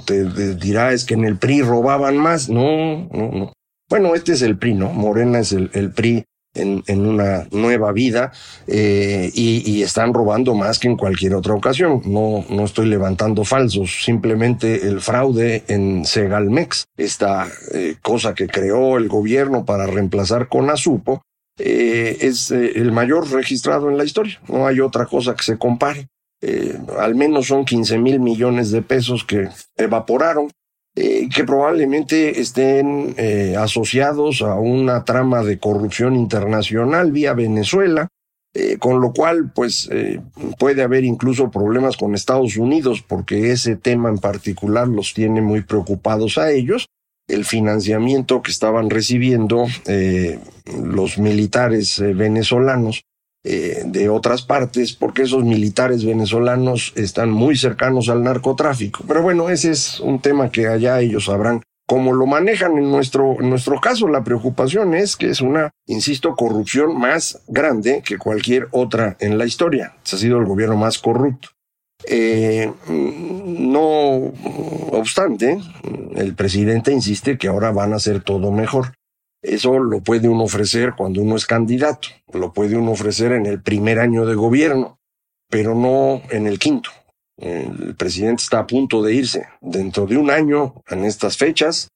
Te, 0.05 0.25
dirá 0.55 0.91
es 0.91 1.05
que 1.05 1.13
en 1.13 1.23
el 1.23 1.37
PRI 1.37 1.61
robaban 1.61 2.17
más. 2.17 2.49
No, 2.49 3.07
no, 3.11 3.31
no. 3.31 3.53
Bueno, 3.89 4.13
este 4.13 4.33
es 4.33 4.41
el 4.41 4.57
PRI, 4.57 4.73
¿no? 4.73 4.89
Morena 4.91 5.39
es 5.39 5.53
el 5.53 5.93
PRI 5.93 6.25
en, 6.55 7.05
una 7.05 7.47
nueva 7.51 7.91
vida 7.91 8.31
eh, 8.67 9.29
y, 9.33 9.83
están 9.83 10.13
robando 10.13 10.55
más 10.55 10.79
que 10.79 10.87
en 10.87 10.97
cualquier 10.97 11.35
otra 11.35 11.53
ocasión. 11.53 12.01
No, 12.05 12.45
no 12.49 12.65
estoy 12.65 12.87
levantando 12.87 13.43
falsos, 13.43 14.03
simplemente 14.03 14.87
el 14.87 15.01
fraude 15.01 15.63
en 15.67 16.05
Segalmex, 16.05 16.85
esta 16.97 17.47
eh, 17.73 17.95
cosa 18.01 18.33
que 18.33 18.47
creó 18.47 18.97
el 18.97 19.07
gobierno 19.07 19.65
para 19.65 19.85
reemplazar 19.85 20.47
con 20.47 20.69
Azupo, 20.69 21.21
eh, 21.59 22.17
es 22.21 22.51
el 22.51 22.91
mayor 22.91 23.31
registrado 23.31 23.89
en 23.89 23.97
la 23.97 24.03
historia. 24.03 24.41
No 24.47 24.65
hay 24.65 24.79
otra 24.79 25.05
cosa 25.05 25.35
que 25.35 25.43
se 25.43 25.57
compare. 25.57 26.07
Al 26.99 27.15
menos 27.15 27.47
son 27.47 27.65
15 27.65 27.97
mil 27.97 28.19
millones 28.19 28.69
de 28.69 28.83
pesos 28.83 29.23
que 29.23 29.49
evaporaron 29.77 30.49
eh, 30.97 31.27
que 31.27 31.43
probablemente 31.43 32.39
estén 32.39 33.15
eh, 33.17 33.55
asociados 33.57 34.41
a 34.41 34.55
una 34.55 35.03
trama 35.03 35.43
de 35.43 35.59
corrupción 35.59 36.15
internacional 36.15 37.11
vía 37.11 37.33
Venezuela, 37.33 38.07
eh, 38.53 38.77
con 38.77 39.01
lo 39.01 39.11
cual 39.11 39.51
pues 39.53 39.89
puede 40.57 40.83
haber 40.83 41.03
incluso 41.03 41.51
problemas 41.51 41.97
con 41.97 42.15
Estados 42.15 42.55
Unidos 42.55 43.03
porque 43.05 43.51
ese 43.51 43.75
tema 43.75 44.07
en 44.07 44.19
particular 44.19 44.87
los 44.87 45.13
tiene 45.13 45.41
muy 45.41 45.63
preocupados 45.63 46.37
a 46.37 46.51
ellos. 46.51 46.87
El 47.27 47.43
financiamiento 47.43 48.41
que 48.41 48.51
estaban 48.51 48.89
recibiendo 48.89 49.65
los 50.81 51.17
militares 51.17 51.99
venezolanos 51.99 53.03
eh, 53.47 53.83
de 53.85 54.09
otras 54.09 54.41
partes, 54.41 54.93
porque 54.93 55.21
esos 55.21 55.43
militares 55.43 56.03
venezolanos 56.03 56.93
están 56.95 57.29
muy 57.29 57.55
cercanos 57.55 58.09
al 58.09 58.23
narcotráfico. 58.23 59.03
Pero 59.07 59.21
bueno, 59.21 59.49
ese 59.49 59.69
es 59.69 59.99
un 59.99 60.19
tema 60.19 60.49
que 60.49 60.65
allá 60.65 60.99
ellos 60.99 61.25
sabrán 61.25 61.61
cómo 61.85 62.11
lo 62.11 62.25
manejan. 62.25 62.75
En 62.75 62.89
nuestro, 62.89 63.37
nuestro 63.41 63.79
caso, 63.79 64.07
la 64.07 64.23
preocupación 64.23 64.95
es 64.95 65.15
que 65.15 65.29
es 65.29 65.41
una, 65.41 65.69
insisto, 65.85 66.35
corrupción 66.35 66.97
más 66.97 67.43
grande 67.47 68.01
que 68.03 68.17
cualquier 68.17 68.67
otra 68.71 69.15
en 69.19 69.37
la 69.37 69.45
historia. 69.45 69.93
ha 70.03 70.17
sido 70.17 70.39
el 70.39 70.45
gobierno 70.45 70.75
más 70.75 70.97
corrupto. 70.97 71.49
Eh, 72.07 72.73
no 72.87 74.33
obstante, 74.91 75.59
el 76.15 76.33
presidente 76.33 76.91
insiste 76.91 77.37
que 77.37 77.47
ahora 77.47 77.69
van 77.71 77.93
a 77.93 77.97
hacer 77.97 78.23
todo 78.23 78.51
mejor. 78.51 78.93
Eso 79.45 79.77
lo 79.77 80.01
puede 80.01 80.27
uno 80.27 80.43
ofrecer 80.43 80.93
cuando 80.97 81.21
uno 81.21 81.35
es 81.35 81.45
candidato, 81.45 82.07
lo 82.33 82.51
puede 82.51 82.75
uno 82.75 82.91
ofrecer 82.91 83.31
en 83.31 83.45
el 83.45 83.61
primer 83.61 83.99
año 83.99 84.25
de 84.25 84.33
gobierno, 84.33 84.99
pero 85.49 85.75
no 85.75 86.21
en 86.31 86.47
el 86.47 86.57
quinto. 86.57 86.89
El 87.37 87.95
presidente 87.95 88.41
está 88.41 88.59
a 88.59 88.67
punto 88.67 89.03
de 89.03 89.13
irse. 89.13 89.45
Dentro 89.61 90.07
de 90.07 90.17
un 90.17 90.31
año, 90.31 90.81
en 90.89 91.05
estas 91.05 91.37
fechas, 91.37 91.89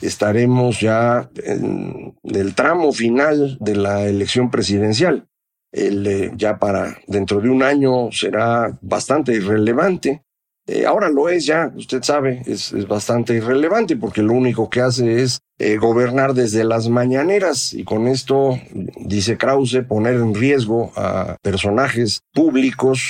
estaremos 0.00 0.80
ya 0.80 1.28
en 1.42 2.16
el 2.22 2.54
tramo 2.54 2.92
final 2.92 3.58
de 3.60 3.76
la 3.76 4.06
elección 4.06 4.50
presidencial. 4.50 5.28
Eh, 5.72 6.30
ya 6.36 6.58
para 6.58 6.96
dentro 7.06 7.40
de 7.40 7.50
un 7.50 7.62
año 7.62 8.10
será 8.12 8.78
bastante 8.80 9.32
irrelevante 9.32 10.23
eh, 10.66 10.86
ahora 10.86 11.10
lo 11.10 11.28
es 11.28 11.44
ya, 11.44 11.70
usted 11.76 12.02
sabe, 12.02 12.42
es, 12.46 12.72
bastante 12.88 13.34
irrelevante 13.34 13.96
porque 13.96 14.22
lo 14.22 14.32
único 14.32 14.70
que 14.70 14.80
hace 14.80 15.22
es 15.22 15.40
eh, 15.58 15.76
gobernar 15.76 16.32
desde 16.32 16.64
las 16.64 16.88
mañaneras 16.88 17.74
y 17.74 17.84
con 17.84 18.08
esto, 18.08 18.58
dice 18.96 19.36
Krause, 19.36 19.84
poner 19.86 20.14
en 20.14 20.34
riesgo 20.34 20.90
a 20.96 21.36
personajes 21.42 22.22
públicos, 22.32 23.00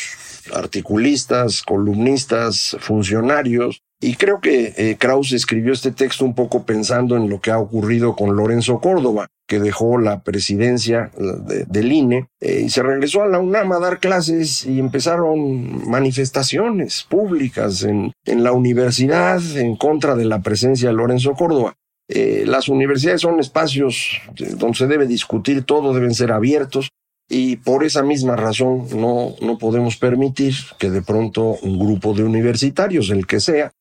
articulistas, 0.53 1.63
columnistas, 1.63 2.77
funcionarios. 2.81 3.83
Y 4.01 4.17
creo 4.17 4.41
que 4.41 4.75
eh, 4.77 4.97
Krause 4.99 5.33
escribió 5.33 5.73
este 5.73 5.91
texto 5.91 6.25
un 6.25 6.35
poco 6.35 6.65
pensando 6.65 7.17
en 7.17 7.31
lo 7.31 7.41
que 7.41 7.51
ha 7.51 7.59
ocurrido 7.59 8.15
con 8.15 8.37
Lorenzo 8.37 8.81
Córdoba 8.81 9.29
que 9.47 9.61
dejó 9.61 9.99
la 9.99 10.23
presidencia 10.23 11.11
del 11.17 11.93
INE 11.93 12.29
eh, 12.41 12.63
y 12.65 12.71
se 12.71 12.83
regresó 12.83 13.23
a 13.23 13.29
la 13.29 13.39
UNAM 13.39 13.73
a 13.73 13.79
dar 13.79 14.01
clases 14.01 14.65
y 14.65 14.79
empezaron 14.79 15.89
manifestaciones 15.89 17.05
públicas 17.05 17.83
en, 17.83 18.13
en 18.25 18.43
la 18.43 18.53
universidad 18.53 19.43
en 19.57 19.77
contra 19.77 20.15
de 20.15 20.25
la 20.25 20.41
presencia 20.41 20.89
de 20.89 20.95
Lorenzo 20.95 21.35
Córdoba. 21.35 21.75
Eh, 22.09 22.45
las 22.47 22.69
universidades 22.69 23.23
son 23.23 23.41
espacios 23.41 24.21
donde 24.57 24.77
se 24.77 24.87
debe 24.87 25.07
discutir 25.07 25.65
todo, 25.65 25.95
deben 25.95 26.15
ser 26.15 26.33
abiertos 26.33 26.91
y 27.29 27.57
por 27.57 27.85
esa 27.85 28.03
misma 28.03 28.37
razón 28.37 28.87
no, 28.95 29.35
no 29.41 29.59
podemos 29.59 29.97
permitir 29.97 30.55
que 30.79 30.91
de 30.91 31.01
pronto 31.01 31.57
un 31.63 31.79
grupo 31.79 32.13
de 32.13 32.25
universitarios, 32.25 33.11
el 33.11 33.27
que 33.27 33.41
sea, 33.41 33.73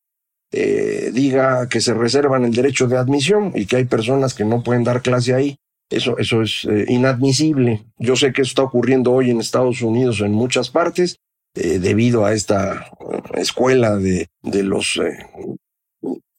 eh, 0.56 1.10
diga 1.12 1.68
que 1.68 1.82
se 1.82 1.96
reservan 1.96 2.46
el 2.46 2.54
derecho 2.54 2.88
de 2.88 2.96
admisión 2.96 3.52
y 3.56 3.66
que 3.66 3.78
hay 3.78 3.86
personas 3.86 4.36
que 4.36 4.46
no 4.46 4.62
pueden 4.62 4.84
dar 4.84 5.02
clase 5.02 5.34
ahí. 5.34 5.56
Eso, 5.90 6.20
eso 6.20 6.44
es 6.44 6.66
eh, 6.66 6.86
inadmisible. 6.90 7.82
Yo 7.98 8.16
sé 8.16 8.32
que 8.32 8.44
eso 8.44 8.50
está 8.50 8.62
ocurriendo 8.62 9.12
hoy 9.12 9.32
en 9.32 9.40
Estados 9.40 9.82
Unidos 9.82 10.22
en 10.22 10.32
muchas 10.32 10.70
partes 10.70 11.18
eh, 11.56 11.80
debido 11.80 12.24
a 12.24 12.34
esta 12.34 12.86
escuela 13.34 13.96
de, 13.96 14.28
de 14.44 14.62
los 14.62 15.02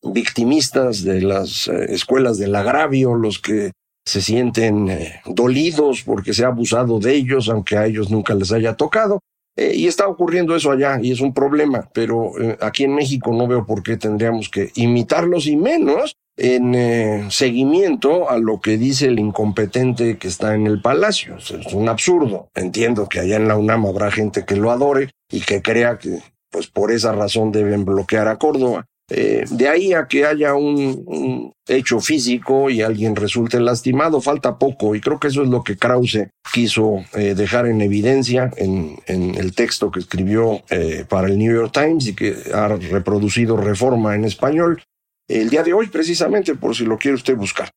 victimistas, 0.03 1.03
de 1.03 1.21
las 1.21 1.67
escuelas 1.67 2.39
del 2.39 2.55
agravio, 2.55 3.17
los 3.17 3.41
que 3.41 3.73
se 4.07 4.21
sienten 4.21 4.97
dolidos 5.27 6.03
porque 6.05 6.35
se 6.35 6.45
ha 6.45 6.49
abusado 6.49 7.01
de 7.01 7.15
ellos, 7.15 7.49
aunque 7.49 7.77
a 7.77 7.87
ellos 7.87 8.11
nunca 8.11 8.35
les 8.35 8.53
haya 8.53 8.75
tocado. 8.75 9.19
Eh, 9.57 9.73
y 9.75 9.87
está 9.87 10.09
ocurriendo 10.09 10.57
eso 10.57 10.73
allá 10.73 10.99
y 11.01 11.13
es 11.13 11.21
un 11.21 11.33
problema, 11.33 11.89
pero 11.93 12.33
eh, 12.41 12.59
aquí 12.61 12.85
en 12.85 12.95
México 12.95 13.33
no 13.33 13.47
veo 13.47 13.65
por 13.65 13.85
qué 13.85 13.97
tendríamos 13.97 14.49
que 14.49 14.71
imitarlos 14.75 15.47
y 15.47 15.57
menos 15.57 16.17
en 16.37 16.75
eh, 16.75 17.27
seguimiento 17.31 18.29
a 18.29 18.39
lo 18.39 18.61
que 18.61 18.77
dice 18.77 19.07
el 19.07 19.21
incompetente 19.21 20.19
que 20.19 20.27
está 20.27 20.55
en 20.57 20.67
el 20.67 20.83
palacio. 20.83 21.37
Es 21.37 21.73
un 21.73 21.89
absurdo. 21.89 22.49
Entiendo 22.55 23.09
que 23.09 23.21
allá 23.21 23.37
en 23.37 23.47
la 23.47 23.57
UNAM 23.57 23.87
habrá 23.87 24.11
gente 24.11 24.45
que 24.45 24.57
lo 24.57 24.73
adore 24.73 25.11
y 25.31 25.41
que 25.43 25.63
crea 25.63 25.99
que 25.99 26.19
pues 26.51 26.67
por 26.67 26.91
esa 26.93 27.13
razón 27.13 27.53
deben 27.53 27.85
bloquear 27.85 28.29
a 28.29 28.39
Córdoba. 28.39 28.87
Eh, 29.11 29.45
de 29.51 29.69
ahí 29.69 29.93
a 29.93 30.09
que 30.09 30.25
haya 30.25 30.55
un, 30.55 31.53
hecho 31.69 32.01
físico 32.01 32.71
y 32.71 32.81
alguien 32.81 33.17
resulte 33.17 33.61
lastimado, 33.61 34.21
falta 34.21 34.59
poco 34.59 34.95
y 34.95 35.01
creo 35.01 35.21
que 35.21 35.29
eso 35.29 35.43
es 35.43 35.49
lo 35.49 35.63
que 35.63 35.77
Krause 35.77 36.29
quiso 36.53 37.05
eh, 37.15 37.35
dejar 37.35 37.67
en 37.67 37.81
evidencia 37.81 38.51
en, 38.57 38.99
el 39.07 39.55
texto 39.55 39.91
que 39.91 40.01
escribió 40.01 40.63
eh, 40.71 41.05
para 41.09 41.29
el 41.29 41.39
New 41.39 41.55
York 41.55 41.73
Times 41.73 42.07
y 42.07 42.15
que 42.15 42.35
ha 42.53 42.69
reproducido 42.69 43.57
Reforma 43.57 44.15
en 44.15 44.25
español 44.25 44.83
el 45.29 45.51
día 45.51 45.63
de 45.63 45.73
hoy 45.73 45.89
precisamente 45.89 46.55
por 46.55 46.75
si 46.75 46.85
lo 46.85 46.99
quiere 46.99 47.17
usted 47.17 47.37
buscar. 47.37 47.71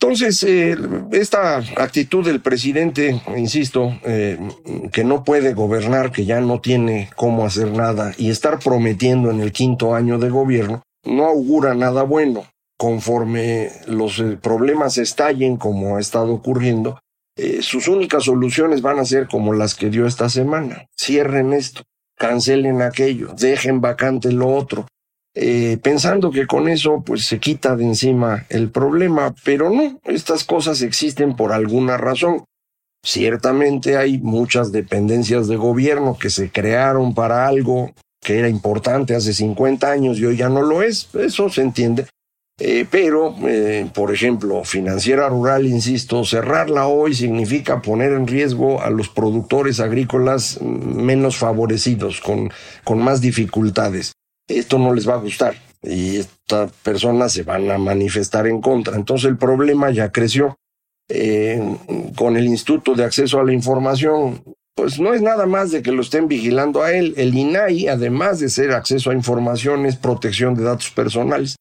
Entonces, 0.00 0.42
eh, 0.42 0.76
esta 1.12 1.56
actitud 1.56 2.24
del 2.24 2.40
presidente, 2.40 3.22
insisto, 3.36 3.98
eh, 4.04 4.38
que 4.92 5.02
no 5.02 5.24
puede 5.24 5.54
gobernar, 5.54 6.12
que 6.12 6.26
ya 6.26 6.40
no 6.40 6.60
tiene 6.60 7.10
cómo 7.16 7.46
hacer 7.46 7.72
nada 7.72 8.12
y 8.18 8.30
estar 8.30 8.58
prometiendo 8.58 9.30
en 9.30 9.40
el 9.40 9.52
quinto 9.52 9.94
año 9.94 10.18
de 10.18 10.28
gobierno, 10.28 10.82
no 11.04 11.24
augura 11.24 11.74
nada 11.74 12.02
bueno. 12.02 12.44
Conforme 12.76 13.70
los 13.86 14.18
eh, 14.18 14.36
problemas 14.40 14.98
estallen, 14.98 15.56
como 15.56 15.96
ha 15.96 16.00
estado 16.00 16.34
ocurriendo, 16.34 16.98
sus 17.60 17.88
únicas 17.88 18.24
soluciones 18.24 18.80
van 18.80 18.98
a 18.98 19.04
ser 19.04 19.26
como 19.26 19.54
las 19.54 19.74
que 19.74 19.90
dio 19.90 20.06
esta 20.06 20.28
semana. 20.28 20.86
Cierren 20.96 21.52
esto, 21.52 21.82
cancelen 22.16 22.82
aquello, 22.82 23.34
dejen 23.36 23.80
vacante 23.80 24.30
lo 24.30 24.54
otro, 24.54 24.86
eh, 25.36 25.78
pensando 25.82 26.30
que 26.30 26.46
con 26.46 26.68
eso 26.68 27.02
pues 27.04 27.26
se 27.26 27.40
quita 27.40 27.74
de 27.74 27.84
encima 27.84 28.46
el 28.50 28.70
problema, 28.70 29.34
pero 29.44 29.68
no, 29.68 30.00
estas 30.04 30.44
cosas 30.44 30.80
existen 30.80 31.34
por 31.34 31.52
alguna 31.52 31.96
razón. 31.96 32.44
Ciertamente 33.04 33.96
hay 33.96 34.18
muchas 34.18 34.70
dependencias 34.70 35.48
de 35.48 35.56
gobierno 35.56 36.16
que 36.16 36.30
se 36.30 36.50
crearon 36.50 37.14
para 37.14 37.48
algo 37.48 37.92
que 38.22 38.38
era 38.38 38.48
importante 38.48 39.14
hace 39.14 39.34
50 39.34 39.90
años 39.90 40.18
y 40.18 40.24
hoy 40.24 40.36
ya 40.36 40.48
no 40.48 40.62
lo 40.62 40.82
es, 40.82 41.08
eso 41.14 41.50
se 41.50 41.62
entiende. 41.62 42.06
Eh, 42.60 42.86
pero, 42.88 43.34
eh, 43.48 43.90
por 43.92 44.14
ejemplo, 44.14 44.62
financiera 44.64 45.28
rural, 45.28 45.66
insisto, 45.66 46.24
cerrarla 46.24 46.86
hoy 46.86 47.12
significa 47.12 47.82
poner 47.82 48.12
en 48.12 48.28
riesgo 48.28 48.80
a 48.80 48.90
los 48.90 49.08
productores 49.08 49.80
agrícolas 49.80 50.60
menos 50.62 51.36
favorecidos, 51.36 52.20
con, 52.20 52.50
con 52.84 53.02
más 53.02 53.20
dificultades 53.20 54.14
esto 54.48 54.78
no 54.78 54.94
les 54.94 55.08
va 55.08 55.14
a 55.14 55.18
gustar 55.18 55.54
y 55.82 56.16
estas 56.16 56.72
personas 56.72 57.32
se 57.32 57.42
van 57.42 57.70
a 57.70 57.78
manifestar 57.78 58.46
en 58.46 58.60
contra. 58.60 58.96
Entonces 58.96 59.28
el 59.28 59.36
problema 59.36 59.90
ya 59.90 60.10
creció. 60.10 60.58
Eh, 61.06 61.60
con 62.16 62.38
el 62.38 62.46
Instituto 62.46 62.94
de 62.94 63.04
Acceso 63.04 63.38
a 63.38 63.44
la 63.44 63.52
Información 63.52 64.42
pues 64.74 64.98
no 64.98 65.14
es 65.14 65.22
nada 65.22 65.46
más 65.46 65.70
de 65.70 65.82
que 65.82 65.92
lo 65.92 66.02
estén 66.02 66.26
vigilando 66.26 66.82
a 66.82 66.92
él. 66.92 67.14
El 67.16 67.34
INAI, 67.36 67.88
además 67.88 68.40
de 68.40 68.48
ser 68.48 68.72
acceso 68.72 69.10
a 69.10 69.14
información, 69.14 69.86
es 69.86 69.96
protección 69.96 70.54
de 70.54 70.64
datos 70.64 70.90
personales. 70.90 71.56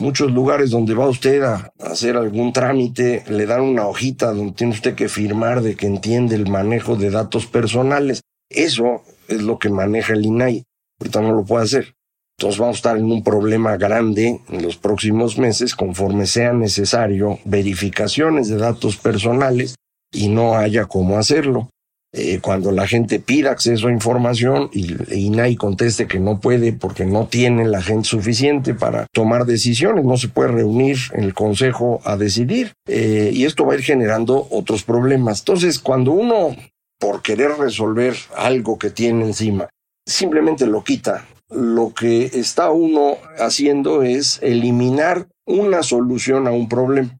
Muchos 0.00 0.30
lugares 0.32 0.70
donde 0.70 0.94
va 0.94 1.08
usted 1.08 1.42
a 1.42 1.72
hacer 1.80 2.16
algún 2.16 2.52
trámite 2.52 3.24
le 3.28 3.46
dan 3.46 3.62
una 3.62 3.86
hojita 3.86 4.32
donde 4.32 4.52
tiene 4.52 4.72
usted 4.72 4.94
que 4.94 5.08
firmar 5.08 5.60
de 5.62 5.76
que 5.76 5.86
entiende 5.86 6.36
el 6.36 6.48
manejo 6.48 6.96
de 6.96 7.10
datos 7.10 7.46
personales. 7.46 8.22
Eso 8.50 9.02
es 9.28 9.42
lo 9.42 9.58
que 9.58 9.70
maneja 9.70 10.12
el 10.12 10.26
INAI. 10.26 10.64
Ahorita 11.00 11.20
no 11.20 11.32
lo 11.32 11.44
puede 11.44 11.64
hacer. 11.64 11.94
Entonces 12.38 12.60
vamos 12.60 12.76
a 12.76 12.78
estar 12.78 12.96
en 12.96 13.10
un 13.10 13.24
problema 13.24 13.76
grande 13.76 14.40
en 14.48 14.62
los 14.62 14.76
próximos 14.76 15.38
meses 15.38 15.74
conforme 15.74 16.24
sea 16.24 16.52
necesario 16.52 17.40
verificaciones 17.44 18.46
de 18.48 18.58
datos 18.58 18.96
personales 18.96 19.74
y 20.12 20.28
no 20.28 20.56
haya 20.56 20.84
cómo 20.84 21.18
hacerlo. 21.18 21.68
Eh, 22.14 22.38
cuando 22.40 22.70
la 22.70 22.86
gente 22.86 23.18
pida 23.18 23.50
acceso 23.50 23.88
a 23.88 23.92
información 23.92 24.70
y 24.72 24.94
INAI 25.12 25.56
conteste 25.56 26.06
que 26.06 26.20
no 26.20 26.38
puede 26.38 26.72
porque 26.72 27.04
no 27.04 27.26
tiene 27.26 27.66
la 27.66 27.82
gente 27.82 28.08
suficiente 28.08 28.72
para 28.72 29.06
tomar 29.12 29.44
decisiones, 29.44 30.04
no 30.04 30.16
se 30.16 30.28
puede 30.28 30.52
reunir 30.52 30.96
en 31.14 31.24
el 31.24 31.34
consejo 31.34 32.00
a 32.04 32.16
decidir 32.16 32.72
eh, 32.86 33.30
y 33.34 33.46
esto 33.46 33.66
va 33.66 33.72
a 33.72 33.76
ir 33.76 33.82
generando 33.82 34.46
otros 34.50 34.84
problemas. 34.84 35.40
Entonces, 35.40 35.80
cuando 35.80 36.12
uno, 36.12 36.56
por 37.00 37.20
querer 37.20 37.50
resolver 37.58 38.14
algo 38.36 38.78
que 38.78 38.90
tiene 38.90 39.24
encima, 39.24 39.68
simplemente 40.06 40.64
lo 40.64 40.84
quita 40.84 41.26
lo 41.48 41.92
que 41.94 42.26
está 42.26 42.70
uno 42.70 43.16
haciendo 43.38 44.02
es 44.02 44.38
eliminar 44.42 45.28
una 45.46 45.82
solución 45.82 46.46
a 46.46 46.52
un 46.52 46.68
problema. 46.68 47.18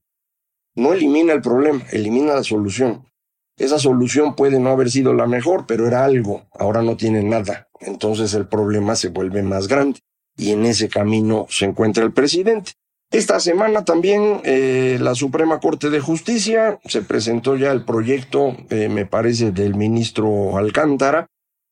No 0.75 0.93
elimina 0.93 1.33
el 1.33 1.41
problema, 1.41 1.83
elimina 1.91 2.35
la 2.35 2.45
solución. 2.45 3.07
Esa 3.57 3.79
solución 3.79 4.37
puede 4.37 4.61
no 4.61 4.71
haber 4.71 4.91
sido 4.91 5.15
la 5.15 5.27
mejor, 5.27 5.67
pero 5.67 5.89
era 5.89 6.05
algo, 6.05 6.47
ahora 6.53 6.83
no 6.83 6.97
tiene 6.97 7.23
nada. 7.23 7.69
Entonces 7.81 8.35
el 8.35 8.47
problema 8.47 8.95
se 8.95 9.09
vuelve 9.09 9.43
más 9.43 9.67
grande 9.67 10.01
y 10.37 10.53
en 10.53 10.65
ese 10.67 10.89
camino 10.89 11.47
se 11.49 11.65
encuentra 11.65 12.05
el 12.05 12.13
presidente. 12.13 12.73
Esta 13.11 13.41
semana 13.41 13.85
también 13.85 14.43
eh, 14.45 14.99
la 15.01 15.15
Suprema 15.15 15.61
Corte 15.61 15.89
de 15.89 15.99
Justicia 15.99 16.79
se 16.85 17.01
presentó 17.01 17.57
ya 17.57 17.73
el 17.73 17.85
proyecto, 17.85 18.55
eh, 18.69 18.89
me 18.91 19.07
parece, 19.07 19.51
del 19.51 19.75
ministro 19.75 20.59
Alcántara, 20.59 21.27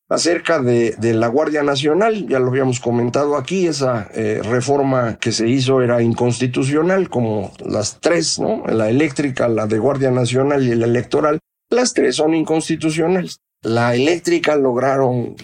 acerca 0.09 0.61
de, 0.61 0.95
la 1.01 1.29
Guardia 1.29 1.63
Nacional, 1.63 2.27
ya 2.29 2.39
lo 2.39 2.49
habíamos 2.49 2.81
comentado 2.81 3.37
aquí, 3.37 3.67
esa 3.67 4.09
eh, 4.15 4.41
reforma 4.43 5.19
que 5.19 5.33
se 5.33 5.49
hizo 5.49 5.83
era 5.83 6.03
inconstitucional, 6.03 7.09
como 7.09 7.53
las 7.65 8.01
tres, 8.01 8.39
¿no? 8.39 8.65
La 8.67 8.89
eléctrica, 8.89 9.49
la 9.49 9.67
de 9.67 9.79
Guardia 9.79 10.11
Nacional 10.11 10.63
y 10.63 10.75
la 10.75 10.87
electoral, 10.87 11.39
las 11.71 11.95
tres 11.95 12.17
son 12.17 12.35
inconstitucionales. 12.35 13.41
La 13.63 13.95
eléctrica 13.95 14.55
lograron 14.55 15.35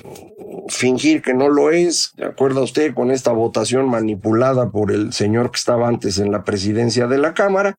fingir 0.69 1.23
que 1.23 1.35
no 1.35 1.49
lo 1.49 1.71
es, 1.71 2.13
¿de 2.17 2.27
acuerdo 2.27 2.63
usted 2.63 2.95
con 2.95 3.11
esta 3.11 3.33
votación 3.33 3.89
manipulada 3.89 4.71
por 4.71 4.93
el 4.93 5.13
señor 5.13 5.51
que 5.51 5.59
estaba 5.59 5.89
antes 5.89 6.19
en 6.19 6.31
la 6.31 6.45
presidencia 6.45 7.09
de 7.09 7.19
la 7.19 7.35
Cámara? 7.35 7.75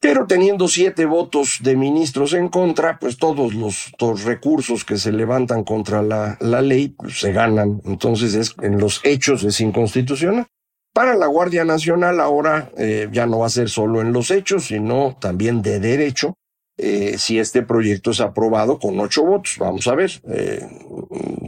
Pero 0.00 0.26
teniendo 0.26 0.68
siete 0.68 1.06
votos 1.06 1.58
de 1.62 1.74
ministros 1.74 2.34
en 2.34 2.48
contra, 2.48 2.98
pues 2.98 3.16
todos 3.16 3.54
los, 3.54 3.92
recursos 4.24 4.84
que 4.84 4.98
se 4.98 5.10
levantan 5.10 5.64
contra 5.64 6.02
la, 6.02 6.36
la 6.40 6.60
ley 6.60 6.88
pues, 6.88 7.20
se 7.20 7.32
ganan. 7.32 7.80
Entonces, 7.84 8.34
es, 8.34 8.54
en 8.62 8.78
los 8.78 9.00
hechos 9.04 9.42
es 9.44 9.60
inconstitucional. 9.60 10.46
Para 10.92 11.14
la 11.14 11.26
Guardia 11.26 11.64
Nacional 11.64 12.20
ahora 12.20 12.70
eh, 12.78 13.08
ya 13.12 13.26
no 13.26 13.40
va 13.40 13.46
a 13.46 13.50
ser 13.50 13.68
solo 13.68 14.00
en 14.00 14.12
los 14.12 14.30
hechos, 14.30 14.66
sino 14.66 15.16
también 15.20 15.60
de 15.60 15.78
derecho, 15.78 16.34
eh, 16.78 17.16
si 17.18 17.38
este 17.38 17.62
proyecto 17.62 18.10
es 18.10 18.20
aprobado 18.20 18.78
con 18.78 18.98
ocho 19.00 19.24
votos. 19.24 19.56
Vamos 19.58 19.86
a 19.88 19.94
ver. 19.94 20.10
Eh, 20.28 20.66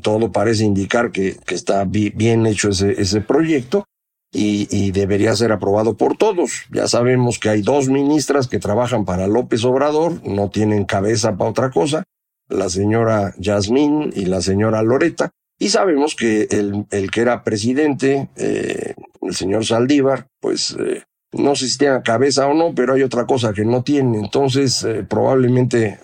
todo 0.03 0.33
parece 0.33 0.65
indicar 0.65 1.13
que, 1.13 1.37
que 1.47 1.55
está 1.55 1.85
bien 1.85 2.47
hecho 2.47 2.71
ese, 2.71 3.01
ese 3.01 3.21
proyecto 3.21 3.85
y, 4.33 4.91
debería 4.93 5.35
ser 5.37 5.53
aprobado 5.53 5.97
por 5.97 6.17
todos. 6.17 6.65
Ya 6.71 6.89
sabemos 6.89 7.39
que 7.39 7.49
hay 7.49 7.63
dos 7.63 7.89
ministras 7.89 8.49
que 8.49 8.59
trabajan 8.59 9.05
para 9.05 9.27
López 9.27 9.65
Obrador, 9.65 10.23
no 10.27 10.51
tienen 10.51 10.85
cabeza 10.85 11.37
para 11.37 11.51
otra 11.51 11.71
cosa, 11.71 12.05
la 12.49 12.69
señora 12.69 13.35
Yasmín 13.39 14.13
y 14.15 14.27
la 14.27 14.41
señora 14.43 14.83
Loreta, 14.83 15.31
y 15.59 15.71
sabemos 15.71 16.15
que 16.15 16.47
el, 16.51 17.11
que 17.11 17.21
era 17.21 17.43
presidente, 17.43 18.29
eh, 18.37 18.95
el 19.23 19.35
señor 19.35 19.67
Saldívar, 19.67 20.29
pues 20.41 20.77
eh, 20.79 21.03
no 21.33 21.57
sé 21.57 21.69
si 21.69 21.79
tiene 21.79 22.01
cabeza 22.03 22.47
o 22.47 22.55
no, 22.55 22.75
pero 22.75 22.95
hay 22.95 23.03
otra 23.03 23.27
cosa 23.27 23.53
que 23.53 23.65
no 23.65 23.83
tiene, 23.83 24.19
entonces 24.19 24.85
eh, 24.85 25.05
probablemente 25.09 25.99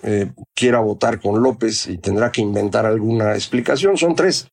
quiera 0.55 0.81
votar 0.81 1.21
con 1.21 1.43
López 1.43 1.87
y 1.87 1.99
tendrá 1.99 2.33
que 2.33 2.43
inventar 2.43 2.85
alguna 2.85 3.35
explicación. 3.35 3.97
Son 3.97 4.15
tres. 4.15 4.49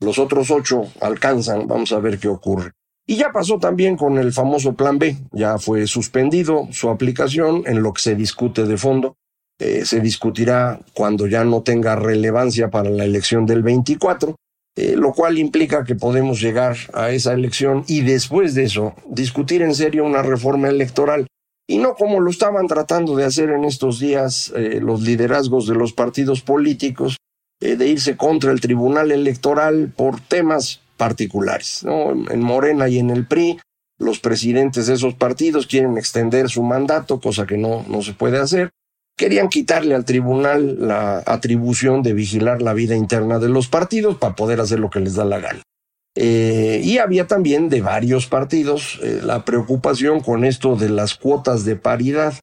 Los 0.00 0.18
otros 0.18 0.50
ocho 0.50 0.86
alcanzan, 1.00 1.66
vamos 1.66 1.92
a 1.92 1.98
ver 1.98 2.18
qué 2.18 2.28
ocurre. 2.28 2.72
Y 3.06 3.16
ya 3.16 3.32
pasó 3.32 3.58
también 3.58 3.96
con 3.96 4.18
el 4.18 4.32
famoso 4.32 4.74
Plan 4.74 4.98
B, 4.98 5.16
ya 5.32 5.58
fue 5.58 5.86
suspendido 5.86 6.68
su 6.72 6.88
aplicación 6.88 7.62
en 7.66 7.82
lo 7.82 7.92
que 7.92 8.00
se 8.00 8.14
discute 8.14 8.64
de 8.64 8.78
fondo. 8.78 9.16
Eh, 9.58 9.84
se 9.84 10.00
discutirá 10.00 10.80
cuando 10.94 11.26
ya 11.26 11.44
no 11.44 11.62
tenga 11.62 11.96
relevancia 11.96 12.70
para 12.70 12.90
la 12.90 13.04
elección 13.04 13.46
del 13.46 13.62
24, 13.62 14.34
eh, 14.76 14.96
lo 14.96 15.12
cual 15.12 15.38
implica 15.38 15.84
que 15.84 15.94
podemos 15.94 16.40
llegar 16.40 16.76
a 16.92 17.10
esa 17.10 17.34
elección 17.34 17.84
y 17.86 18.00
después 18.00 18.54
de 18.54 18.64
eso 18.64 18.94
discutir 19.06 19.62
en 19.62 19.74
serio 19.74 20.04
una 20.04 20.22
reforma 20.22 20.68
electoral 20.68 21.28
y 21.68 21.78
no 21.78 21.94
como 21.94 22.20
lo 22.20 22.30
estaban 22.30 22.66
tratando 22.66 23.14
de 23.14 23.24
hacer 23.24 23.50
en 23.50 23.64
estos 23.64 24.00
días 24.00 24.52
eh, 24.56 24.80
los 24.82 25.02
liderazgos 25.02 25.68
de 25.68 25.74
los 25.74 25.92
partidos 25.92 26.40
políticos, 26.40 27.16
de 27.60 27.86
irse 27.86 28.16
contra 28.16 28.52
el 28.52 28.60
Tribunal 28.60 29.10
Electoral 29.10 29.90
por 29.96 30.20
temas 30.20 30.80
particulares. 30.96 31.82
¿no? 31.84 32.10
En 32.30 32.40
Morena 32.40 32.88
y 32.88 32.98
en 32.98 33.10
el 33.10 33.26
PRI, 33.26 33.58
los 33.98 34.20
presidentes 34.20 34.86
de 34.86 34.94
esos 34.94 35.14
partidos 35.14 35.66
quieren 35.66 35.96
extender 35.98 36.48
su 36.48 36.62
mandato, 36.62 37.20
cosa 37.20 37.46
que 37.46 37.56
no, 37.56 37.84
no 37.88 38.02
se 38.02 38.12
puede 38.12 38.38
hacer. 38.38 38.70
Querían 39.16 39.48
quitarle 39.48 39.94
al 39.94 40.04
tribunal 40.04 40.88
la 40.88 41.22
atribución 41.26 42.02
de 42.02 42.14
vigilar 42.14 42.60
la 42.60 42.74
vida 42.74 42.96
interna 42.96 43.38
de 43.38 43.48
los 43.48 43.68
partidos 43.68 44.16
para 44.16 44.34
poder 44.34 44.60
hacer 44.60 44.80
lo 44.80 44.90
que 44.90 45.00
les 45.00 45.14
da 45.14 45.24
la 45.24 45.38
gana. 45.38 45.62
Eh, 46.16 46.80
y 46.82 46.98
había 46.98 47.26
también 47.26 47.68
de 47.68 47.80
varios 47.80 48.26
partidos 48.26 49.00
eh, 49.02 49.20
la 49.22 49.44
preocupación 49.44 50.20
con 50.20 50.44
esto 50.44 50.76
de 50.76 50.88
las 50.88 51.14
cuotas 51.14 51.64
de 51.64 51.76
paridad. 51.76 52.34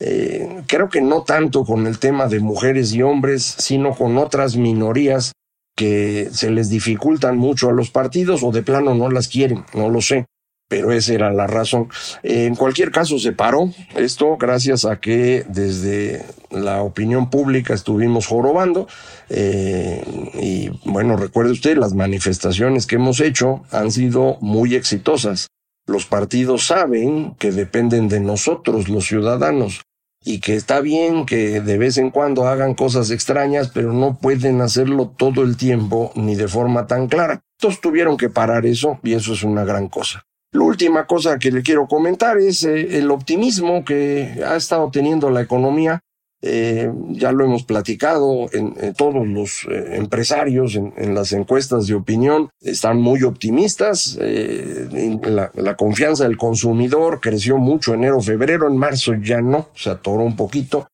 Eh, 0.00 0.62
creo 0.66 0.88
que 0.88 1.00
no 1.00 1.22
tanto 1.22 1.64
con 1.64 1.86
el 1.86 1.98
tema 1.98 2.26
de 2.26 2.40
mujeres 2.40 2.92
y 2.92 3.02
hombres, 3.02 3.42
sino 3.58 3.94
con 3.94 4.18
otras 4.18 4.56
minorías 4.56 5.32
que 5.74 6.28
se 6.32 6.50
les 6.50 6.70
dificultan 6.70 7.36
mucho 7.36 7.68
a 7.68 7.72
los 7.72 7.90
partidos 7.90 8.42
o 8.42 8.52
de 8.52 8.62
plano 8.62 8.94
no 8.94 9.10
las 9.10 9.28
quieren, 9.28 9.64
no 9.74 9.88
lo 9.88 10.00
sé, 10.00 10.26
pero 10.68 10.92
esa 10.92 11.14
era 11.14 11.32
la 11.32 11.46
razón. 11.46 11.88
En 12.22 12.54
cualquier 12.54 12.90
caso 12.90 13.18
se 13.18 13.32
paró 13.32 13.70
esto 13.96 14.36
gracias 14.36 14.84
a 14.84 15.00
que 15.00 15.44
desde 15.48 16.24
la 16.50 16.82
opinión 16.82 17.30
pública 17.30 17.74
estuvimos 17.74 18.26
jorobando 18.26 18.86
eh, 19.28 20.04
y 20.40 20.70
bueno, 20.88 21.16
recuerde 21.16 21.52
usted, 21.52 21.76
las 21.76 21.94
manifestaciones 21.94 22.86
que 22.86 22.96
hemos 22.96 23.20
hecho 23.20 23.64
han 23.70 23.90
sido 23.90 24.38
muy 24.40 24.74
exitosas. 24.74 25.48
Los 25.86 26.06
partidos 26.06 26.66
saben 26.66 27.34
que 27.34 27.52
dependen 27.52 28.08
de 28.08 28.20
nosotros, 28.20 28.88
los 28.88 29.06
ciudadanos 29.06 29.82
y 30.24 30.40
que 30.40 30.54
está 30.54 30.80
bien 30.80 31.26
que 31.26 31.60
de 31.60 31.78
vez 31.78 31.98
en 31.98 32.10
cuando 32.10 32.46
hagan 32.46 32.74
cosas 32.74 33.10
extrañas, 33.10 33.70
pero 33.72 33.92
no 33.92 34.18
pueden 34.18 34.60
hacerlo 34.62 35.12
todo 35.16 35.42
el 35.42 35.56
tiempo 35.56 36.10
ni 36.14 36.34
de 36.34 36.48
forma 36.48 36.86
tan 36.86 37.08
clara. 37.08 37.42
Entonces 37.58 37.80
tuvieron 37.80 38.16
que 38.16 38.30
parar 38.30 38.64
eso 38.66 38.98
y 39.02 39.12
eso 39.12 39.34
es 39.34 39.42
una 39.42 39.64
gran 39.64 39.88
cosa. 39.88 40.24
La 40.52 40.62
última 40.62 41.06
cosa 41.06 41.38
que 41.38 41.50
le 41.50 41.62
quiero 41.62 41.86
comentar 41.86 42.38
es 42.38 42.64
eh, 42.64 42.98
el 42.98 43.10
optimismo 43.10 43.84
que 43.84 44.42
ha 44.46 44.56
estado 44.56 44.90
teniendo 44.90 45.28
la 45.30 45.42
economía 45.42 46.00
eh, 46.46 46.92
ya 47.12 47.32
lo 47.32 47.46
hemos 47.46 47.62
platicado, 47.62 48.50
en, 48.52 48.92
todos 48.92 49.26
los 49.26 49.66
eh, 49.70 49.96
empresarios 49.96 50.76
en, 50.76 51.14
las 51.14 51.32
encuestas 51.32 51.86
de 51.86 51.94
opinión 51.94 52.50
están 52.60 53.00
muy 53.00 53.22
optimistas. 53.22 54.18
Eh, 54.20 55.18
la, 55.54 55.76
confianza 55.76 56.24
del 56.24 56.36
consumidor 56.36 57.20
creció 57.22 57.56
mucho 57.56 57.94
enero, 57.94 58.20
febrero, 58.20 58.68
en 58.68 58.76
marzo 58.76 59.14
ya 59.14 59.40
no, 59.40 59.70
se 59.74 59.88
atoró 59.88 60.22
un 60.22 60.36
poquito. 60.36 60.86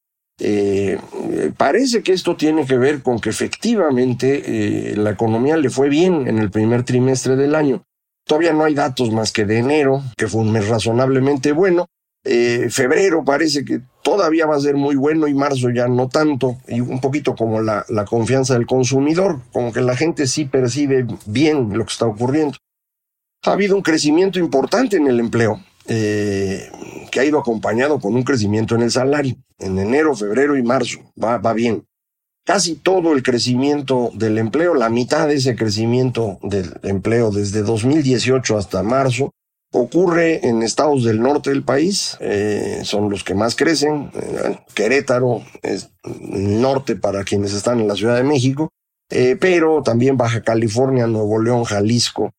parece 1.56 2.02
que 2.04 2.12
esto 2.12 2.36
tiene 2.36 2.64
que 2.64 2.78
ver 2.78 3.02
con 3.02 3.18
que 3.18 3.30
efectivamente 3.30 4.94
la 4.96 5.10
economía 5.10 5.56
le 5.56 5.68
fue 5.68 5.88
bien 5.88 6.28
en 6.28 6.38
el 6.38 6.50
primer 6.50 6.84
trimestre 6.84 7.34
del 7.34 7.56
año. 7.56 7.82
Todavía 8.24 8.52
no 8.52 8.62
hay 8.62 8.74
datos 8.74 9.10
más 9.10 9.32
que 9.32 9.44
de 9.44 9.58
enero, 9.58 10.02
que 10.16 10.28
fue 10.28 10.42
un 10.42 10.52
mes 10.52 10.68
razonablemente 10.68 11.50
bueno, 11.50 11.86
eh, 12.22 12.68
febrero 12.70 13.24
parece 13.24 13.64
que 13.64 13.80
todavía 14.02 14.46
va 14.46 14.56
a 14.56 14.60
ser 14.60 14.74
muy 14.76 14.96
bueno 14.96 15.26
y 15.26 15.34
marzo 15.34 15.70
ya 15.70 15.88
no 15.88 16.08
tanto, 16.08 16.58
y 16.68 16.80
un 16.80 17.00
poquito 17.00 17.34
como 17.34 17.62
la, 17.62 17.84
confianza 18.08 18.54
del 18.54 18.66
consumidor, 18.66 19.40
como 19.52 19.72
que 19.72 19.80
la 19.80 19.96
gente 19.96 20.26
sí 20.26 20.44
percibe 20.44 21.06
bien 21.26 21.76
lo 21.76 21.84
que 21.84 21.92
está 21.92 22.06
ocurriendo. 22.06 22.58
Ha 23.44 23.52
habido 23.52 23.74
un 23.74 23.82
crecimiento 23.82 24.38
importante 24.38 24.96
en 24.96 25.06
el 25.06 25.18
empleo, 25.18 25.60
eh, 25.86 26.70
que 27.10 27.20
ha 27.20 27.24
ido 27.24 27.38
acompañado 27.38 27.98
con 27.98 28.14
un 28.14 28.22
crecimiento 28.22 28.74
en 28.74 28.82
el 28.82 28.90
salario. 28.90 29.36
En 29.58 29.78
enero, 29.78 30.14
febrero 30.14 30.56
y 30.56 30.62
marzo 30.62 30.98
va, 31.22 31.38
va 31.38 31.52
bien. 31.54 31.86
casi 32.44 32.74
todo 32.74 33.12
el 33.12 33.22
crecimiento 33.22 34.10
del 34.14 34.36
empleo, 34.36 34.74
la 34.74 34.90
mitad 34.90 35.28
de 35.28 35.36
ese 35.36 35.56
crecimiento 35.56 36.38
del 36.42 36.74
empleo 36.82 37.30
desde 37.30 37.62
2018 37.62 38.58
hasta 38.58 38.82
marzo, 38.82 39.30
ocurre 39.72 40.46
en 40.46 40.62
estados 40.62 41.04
del 41.04 41.20
norte 41.20 41.50
del 41.50 41.62
país, 41.62 42.16
eh, 42.20 42.80
son 42.84 43.08
los 43.08 43.22
que 43.22 43.34
más 43.34 43.54
crecen, 43.54 44.10
eh, 44.14 44.58
Querétaro 44.74 45.42
es 45.62 45.90
norte 46.04 46.96
para 46.96 47.24
quienes 47.24 47.54
están 47.54 47.80
en 47.80 47.88
la 47.88 47.94
Ciudad 47.94 48.16
de 48.16 48.24
México, 48.24 48.70
eh, 49.10 49.36
pero 49.40 49.82
también 49.82 50.16
Baja 50.16 50.42
California, 50.42 51.06
Nuevo 51.06 51.40
León, 51.40 51.64
Jalisco, 51.64 52.30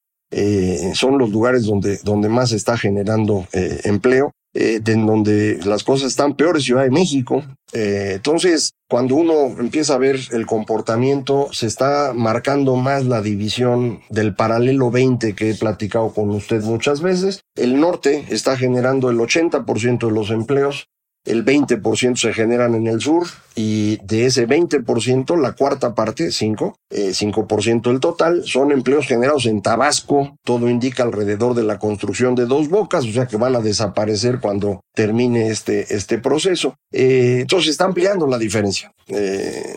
son 0.93 1.17
los 1.17 1.29
lugares 1.31 1.65
donde, 1.65 1.97
donde 2.03 2.29
más 2.29 2.51
se 2.51 2.55
está 2.55 2.77
generando 2.77 3.45
empleo 3.51 4.31
eh, 4.53 4.81
en 4.85 5.05
donde 5.05 5.59
las 5.65 5.83
cosas 5.83 6.07
están 6.07 6.35
peores, 6.35 6.63
Ciudad 6.63 6.83
de 6.83 6.91
México. 6.91 7.43
Eh, 7.73 8.13
entonces, 8.15 8.73
cuando 8.89 9.15
uno 9.15 9.57
empieza 9.59 9.93
a 9.93 9.97
ver 9.97 10.19
el 10.31 10.45
comportamiento, 10.45 11.47
se 11.53 11.67
está 11.67 12.13
marcando 12.13 12.75
más 12.75 13.05
la 13.05 13.21
división 13.21 14.01
del 14.09 14.35
paralelo 14.35 14.91
20 14.91 15.33
que 15.35 15.51
he 15.51 15.55
platicado 15.55 16.13
con 16.13 16.29
usted 16.31 16.61
muchas 16.63 17.01
veces. 17.01 17.41
El 17.55 17.79
norte 17.79 18.25
está 18.29 18.57
generando 18.57 19.09
el 19.09 19.19
80% 19.19 20.07
de 20.07 20.11
los 20.11 20.31
empleos, 20.31 20.87
el 21.25 21.45
20% 21.45 22.17
se 22.17 22.33
generan 22.33 22.73
en 22.73 22.87
el 22.87 22.99
sur 22.99 23.27
y 23.55 23.97
de 23.97 24.25
ese 24.25 24.47
20%, 24.47 25.39
la 25.39 25.51
cuarta 25.53 25.93
parte, 25.93 26.31
5, 26.31 26.75
5% 26.89 27.81
del 27.83 27.99
total, 27.99 28.43
son 28.45 28.71
empleos 28.71 29.05
generados 29.05 29.45
en 29.45 29.61
Tabasco. 29.61 30.35
Todo 30.43 30.69
indica 30.69 31.03
alrededor 31.03 31.53
de 31.53 31.63
la 31.63 31.77
construcción 31.77 32.33
de 32.33 32.45
dos 32.45 32.69
bocas, 32.69 33.05
o 33.05 33.11
sea 33.11 33.27
que 33.27 33.37
van 33.37 33.55
a 33.55 33.59
desaparecer 33.59 34.39
cuando 34.39 34.81
termine 34.95 35.49
este, 35.49 35.93
este 35.93 36.17
proceso. 36.17 36.75
Eh, 36.91 37.39
entonces 37.41 37.71
está 37.71 37.85
ampliando 37.85 38.25
la 38.25 38.39
diferencia. 38.39 38.91
Eh, 39.07 39.75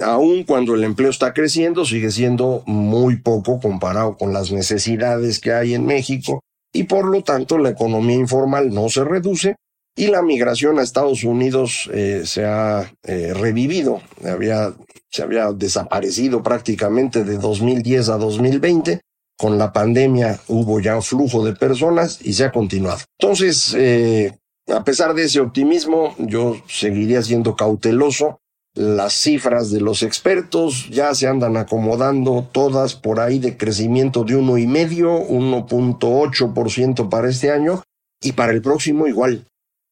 aun 0.00 0.44
cuando 0.44 0.74
el 0.74 0.84
empleo 0.84 1.10
está 1.10 1.32
creciendo, 1.32 1.84
sigue 1.84 2.10
siendo 2.10 2.62
muy 2.66 3.16
poco 3.16 3.60
comparado 3.60 4.16
con 4.16 4.32
las 4.32 4.50
necesidades 4.50 5.38
que 5.38 5.52
hay 5.52 5.74
en 5.74 5.86
México 5.86 6.40
y 6.72 6.84
por 6.84 7.06
lo 7.06 7.22
tanto 7.22 7.56
la 7.56 7.70
economía 7.70 8.16
informal 8.16 8.74
no 8.74 8.88
se 8.88 9.04
reduce, 9.04 9.54
y 9.96 10.08
la 10.08 10.22
migración 10.22 10.78
a 10.78 10.82
Estados 10.82 11.22
Unidos 11.24 11.88
eh, 11.92 12.22
se 12.24 12.44
ha 12.44 12.92
eh, 13.04 13.32
revivido, 13.32 14.02
había, 14.24 14.74
se 15.10 15.22
había 15.22 15.52
desaparecido 15.52 16.42
prácticamente 16.42 17.24
de 17.24 17.38
2010 17.38 18.08
a 18.08 18.16
2020. 18.18 19.00
Con 19.36 19.58
la 19.58 19.72
pandemia 19.72 20.38
hubo 20.48 20.80
ya 20.80 20.96
un 20.96 21.02
flujo 21.02 21.44
de 21.44 21.54
personas 21.54 22.20
y 22.22 22.34
se 22.34 22.44
ha 22.44 22.52
continuado. 22.52 23.00
Entonces, 23.18 23.74
eh, 23.76 24.32
a 24.68 24.84
pesar 24.84 25.14
de 25.14 25.24
ese 25.24 25.40
optimismo, 25.40 26.14
yo 26.18 26.56
seguiría 26.68 27.22
siendo 27.22 27.56
cauteloso. 27.56 28.38
Las 28.76 29.12
cifras 29.12 29.70
de 29.70 29.80
los 29.80 30.02
expertos 30.02 30.88
ya 30.90 31.14
se 31.14 31.28
andan 31.28 31.56
acomodando 31.56 32.48
todas 32.50 32.96
por 32.96 33.20
ahí 33.20 33.38
de 33.38 33.56
crecimiento 33.56 34.24
de 34.24 34.34
uno 34.34 34.58
y 34.58 34.66
medio, 34.66 35.20
1.8% 35.28 37.08
para 37.08 37.28
este 37.28 37.52
año 37.52 37.82
y 38.20 38.32
para 38.32 38.52
el 38.52 38.62
próximo 38.62 39.06
igual. 39.06 39.46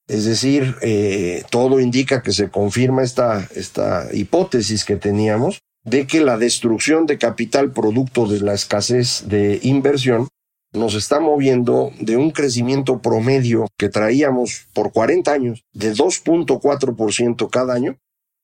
Es 0.09 0.25
decir, 0.25 0.77
eh, 0.83 1.45
todo 1.51 1.81
indica 1.81 2.23
que 2.23 2.33
se 2.33 2.51
confirma 2.51 3.03
esta, 3.03 3.49
esta 3.55 4.09
hipótesis 4.13 4.85
que 4.85 4.97
teníamos 4.97 5.61
de 5.85 6.07
que 6.07 6.21
la 6.21 6.39
destrucción 6.39 7.07
de 7.07 7.19
capital 7.19 7.73
producto 7.73 8.27
de 8.27 8.41
la 8.41 8.55
escasez 8.55 9.25
de 9.27 9.59
inversión 9.63 10.29
nos 10.73 10.95
está 10.95 11.21
moviendo 11.21 11.93
de 12.01 12.17
un 12.17 12.31
crecimiento 12.31 13.01
promedio 13.01 13.67
que 13.77 13.89
traíamos 13.89 14.67
por 14.73 14.93
40 14.93 15.31
años 15.31 15.65
de 15.73 15.93
2.4% 15.95 17.51
cada 17.51 17.75
año, 17.75 17.99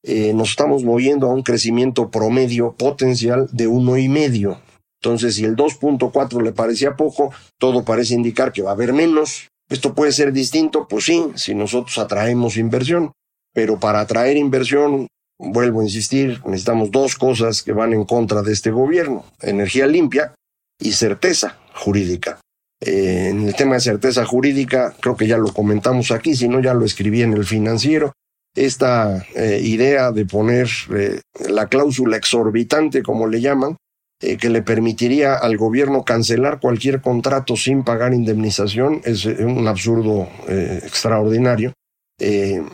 eh, 0.04 0.32
nos 0.34 0.50
estamos 0.50 0.84
moviendo 0.84 1.28
a 1.28 1.34
un 1.34 1.42
crecimiento 1.42 2.10
promedio 2.10 2.72
potencial 2.72 3.48
de 3.52 3.68
1,5%. 3.68 4.60
Entonces, 5.00 5.36
si 5.36 5.44
el 5.44 5.56
2.4 5.56 6.42
le 6.42 6.52
parecía 6.52 6.96
poco, 6.96 7.32
todo 7.58 7.84
parece 7.84 8.14
indicar 8.14 8.52
que 8.52 8.62
va 8.62 8.70
a 8.70 8.74
haber 8.74 8.92
menos, 8.92 9.48
esto 9.68 9.94
puede 9.94 10.12
ser 10.12 10.33
distinto, 10.33 10.87
pues 10.88 11.04
sí, 11.04 11.24
si 11.35 11.54
nosotros 11.54 11.98
atraemos 11.98 12.57
inversión, 12.57 13.12
pero 13.52 13.78
para 13.78 14.00
atraer 14.00 14.37
inversión, 14.37 15.07
vuelvo 15.38 15.81
a 15.81 15.85
insistir, 15.85 16.40
necesitamos 16.46 16.90
dos 16.90 17.16
cosas 17.16 17.62
que 17.62 17.72
van 17.72 17.92
en 17.92 18.04
contra 18.04 18.42
de 18.42 18.52
este 18.52 18.70
gobierno, 18.70 19.24
energía 19.40 19.87
limpia 19.87 20.35
y 20.81 20.92
certeza 20.92 21.59
jurídica. 21.74 22.40
Eh, 22.81 23.28
en 23.31 23.46
el 23.46 23.54
tema 23.54 23.74
de 23.74 23.81
certeza 23.81 24.24
jurídica, 24.24 24.94
creo 25.00 25.16
que 25.16 25.26
ya 25.26 25.37
lo 25.37 25.52
comentamos 25.52 26.11
aquí, 26.12 26.35
si 26.35 26.48
no 26.48 26.61
ya 26.61 26.74
lo 26.74 26.85
escribí 26.85 27.22
en 27.22 27.33
el 27.33 27.44
financiero, 27.44 28.12
esta 28.54 29.24
eh, 29.35 29.61
idea 29.62 30.12
de 30.12 30.24
poner 30.24 30.68
eh, 30.94 31.20
la 31.48 31.66
cláusula 31.66 32.16
exorbitante, 32.16 33.02
como 33.02 33.26
le 33.26 33.40
llaman, 33.40 33.76
eh, 34.20 34.37
que 34.37 34.50
le 34.50 34.62
permitiría 34.62 35.37
al 35.37 35.57
gobierno 35.57 36.02
cancelar 36.02 36.59
cualquier 36.59 37.00
contrato 37.00 37.54
sin 37.57 37.85
pagar 37.85 38.12
indemnización 38.12 39.00
es 39.04 39.24
eh, 39.24 39.44
un 39.44 39.68
absurdo 39.68 40.28
eh, 40.48 40.81
extraordinario. 40.83 41.72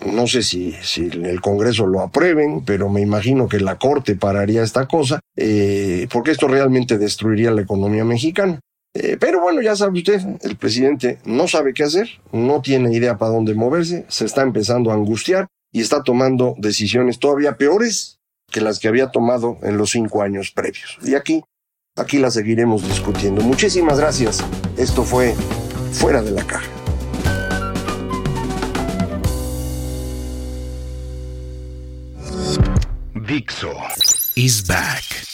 no 0.06 0.26
sé 0.26 0.42
si, 0.42 0.72
si 0.82 1.10
el 1.10 1.42
Congreso 1.42 1.86
lo 1.86 2.00
aprueben, 2.00 2.64
pero 2.64 2.88
me 2.88 3.02
imagino 3.02 3.46
que 3.46 3.60
la 3.60 3.76
Corte 3.78 4.16
pararía 4.16 4.62
esta 4.62 4.86
cosa, 4.86 5.20
porque 6.10 6.30
esto 6.30 6.48
realmente 6.48 6.96
destruiría 6.96 7.50
la 7.50 7.60
economía 7.60 8.06
mexicana. 8.06 8.58
pero 9.20 9.42
bueno, 9.42 9.60
ya 9.60 9.76
sabe 9.76 9.98
usted, 9.98 10.22
el 10.40 10.56
presidente 10.56 11.18
no 11.26 11.46
sabe 11.46 11.74
qué 11.74 11.82
hacer, 11.82 12.08
no 12.32 12.62
tiene 12.62 12.94
idea 12.94 13.18
para 13.18 13.32
dónde 13.32 13.54
moverse, 13.54 14.06
se 14.08 14.24
está 14.24 14.40
empezando 14.40 14.90
a 14.90 14.94
angustiar 14.94 15.46
y 15.70 15.82
está 15.82 16.02
tomando 16.02 16.54
decisiones 16.56 17.18
todavía 17.18 17.58
peores 17.58 18.18
que 18.54 18.60
las 18.60 18.78
que 18.78 18.86
había 18.86 19.08
tomado 19.08 19.58
en 19.64 19.76
los 19.76 19.90
cinco 19.90 20.22
años 20.22 20.52
previos. 20.52 20.96
Y 21.02 21.16
aquí, 21.16 21.42
aquí 21.96 22.18
la 22.18 22.30
seguiremos 22.30 22.86
discutiendo. 22.86 23.42
Muchísimas 23.42 23.98
gracias. 23.98 24.44
Esto 24.76 25.02
fue 25.02 25.34
Fuera 25.90 26.22
de 26.22 26.30
la 26.30 26.44
Caja. 26.44 26.70
Dixo 33.26 33.72
is 34.36 34.64
back. 34.64 35.33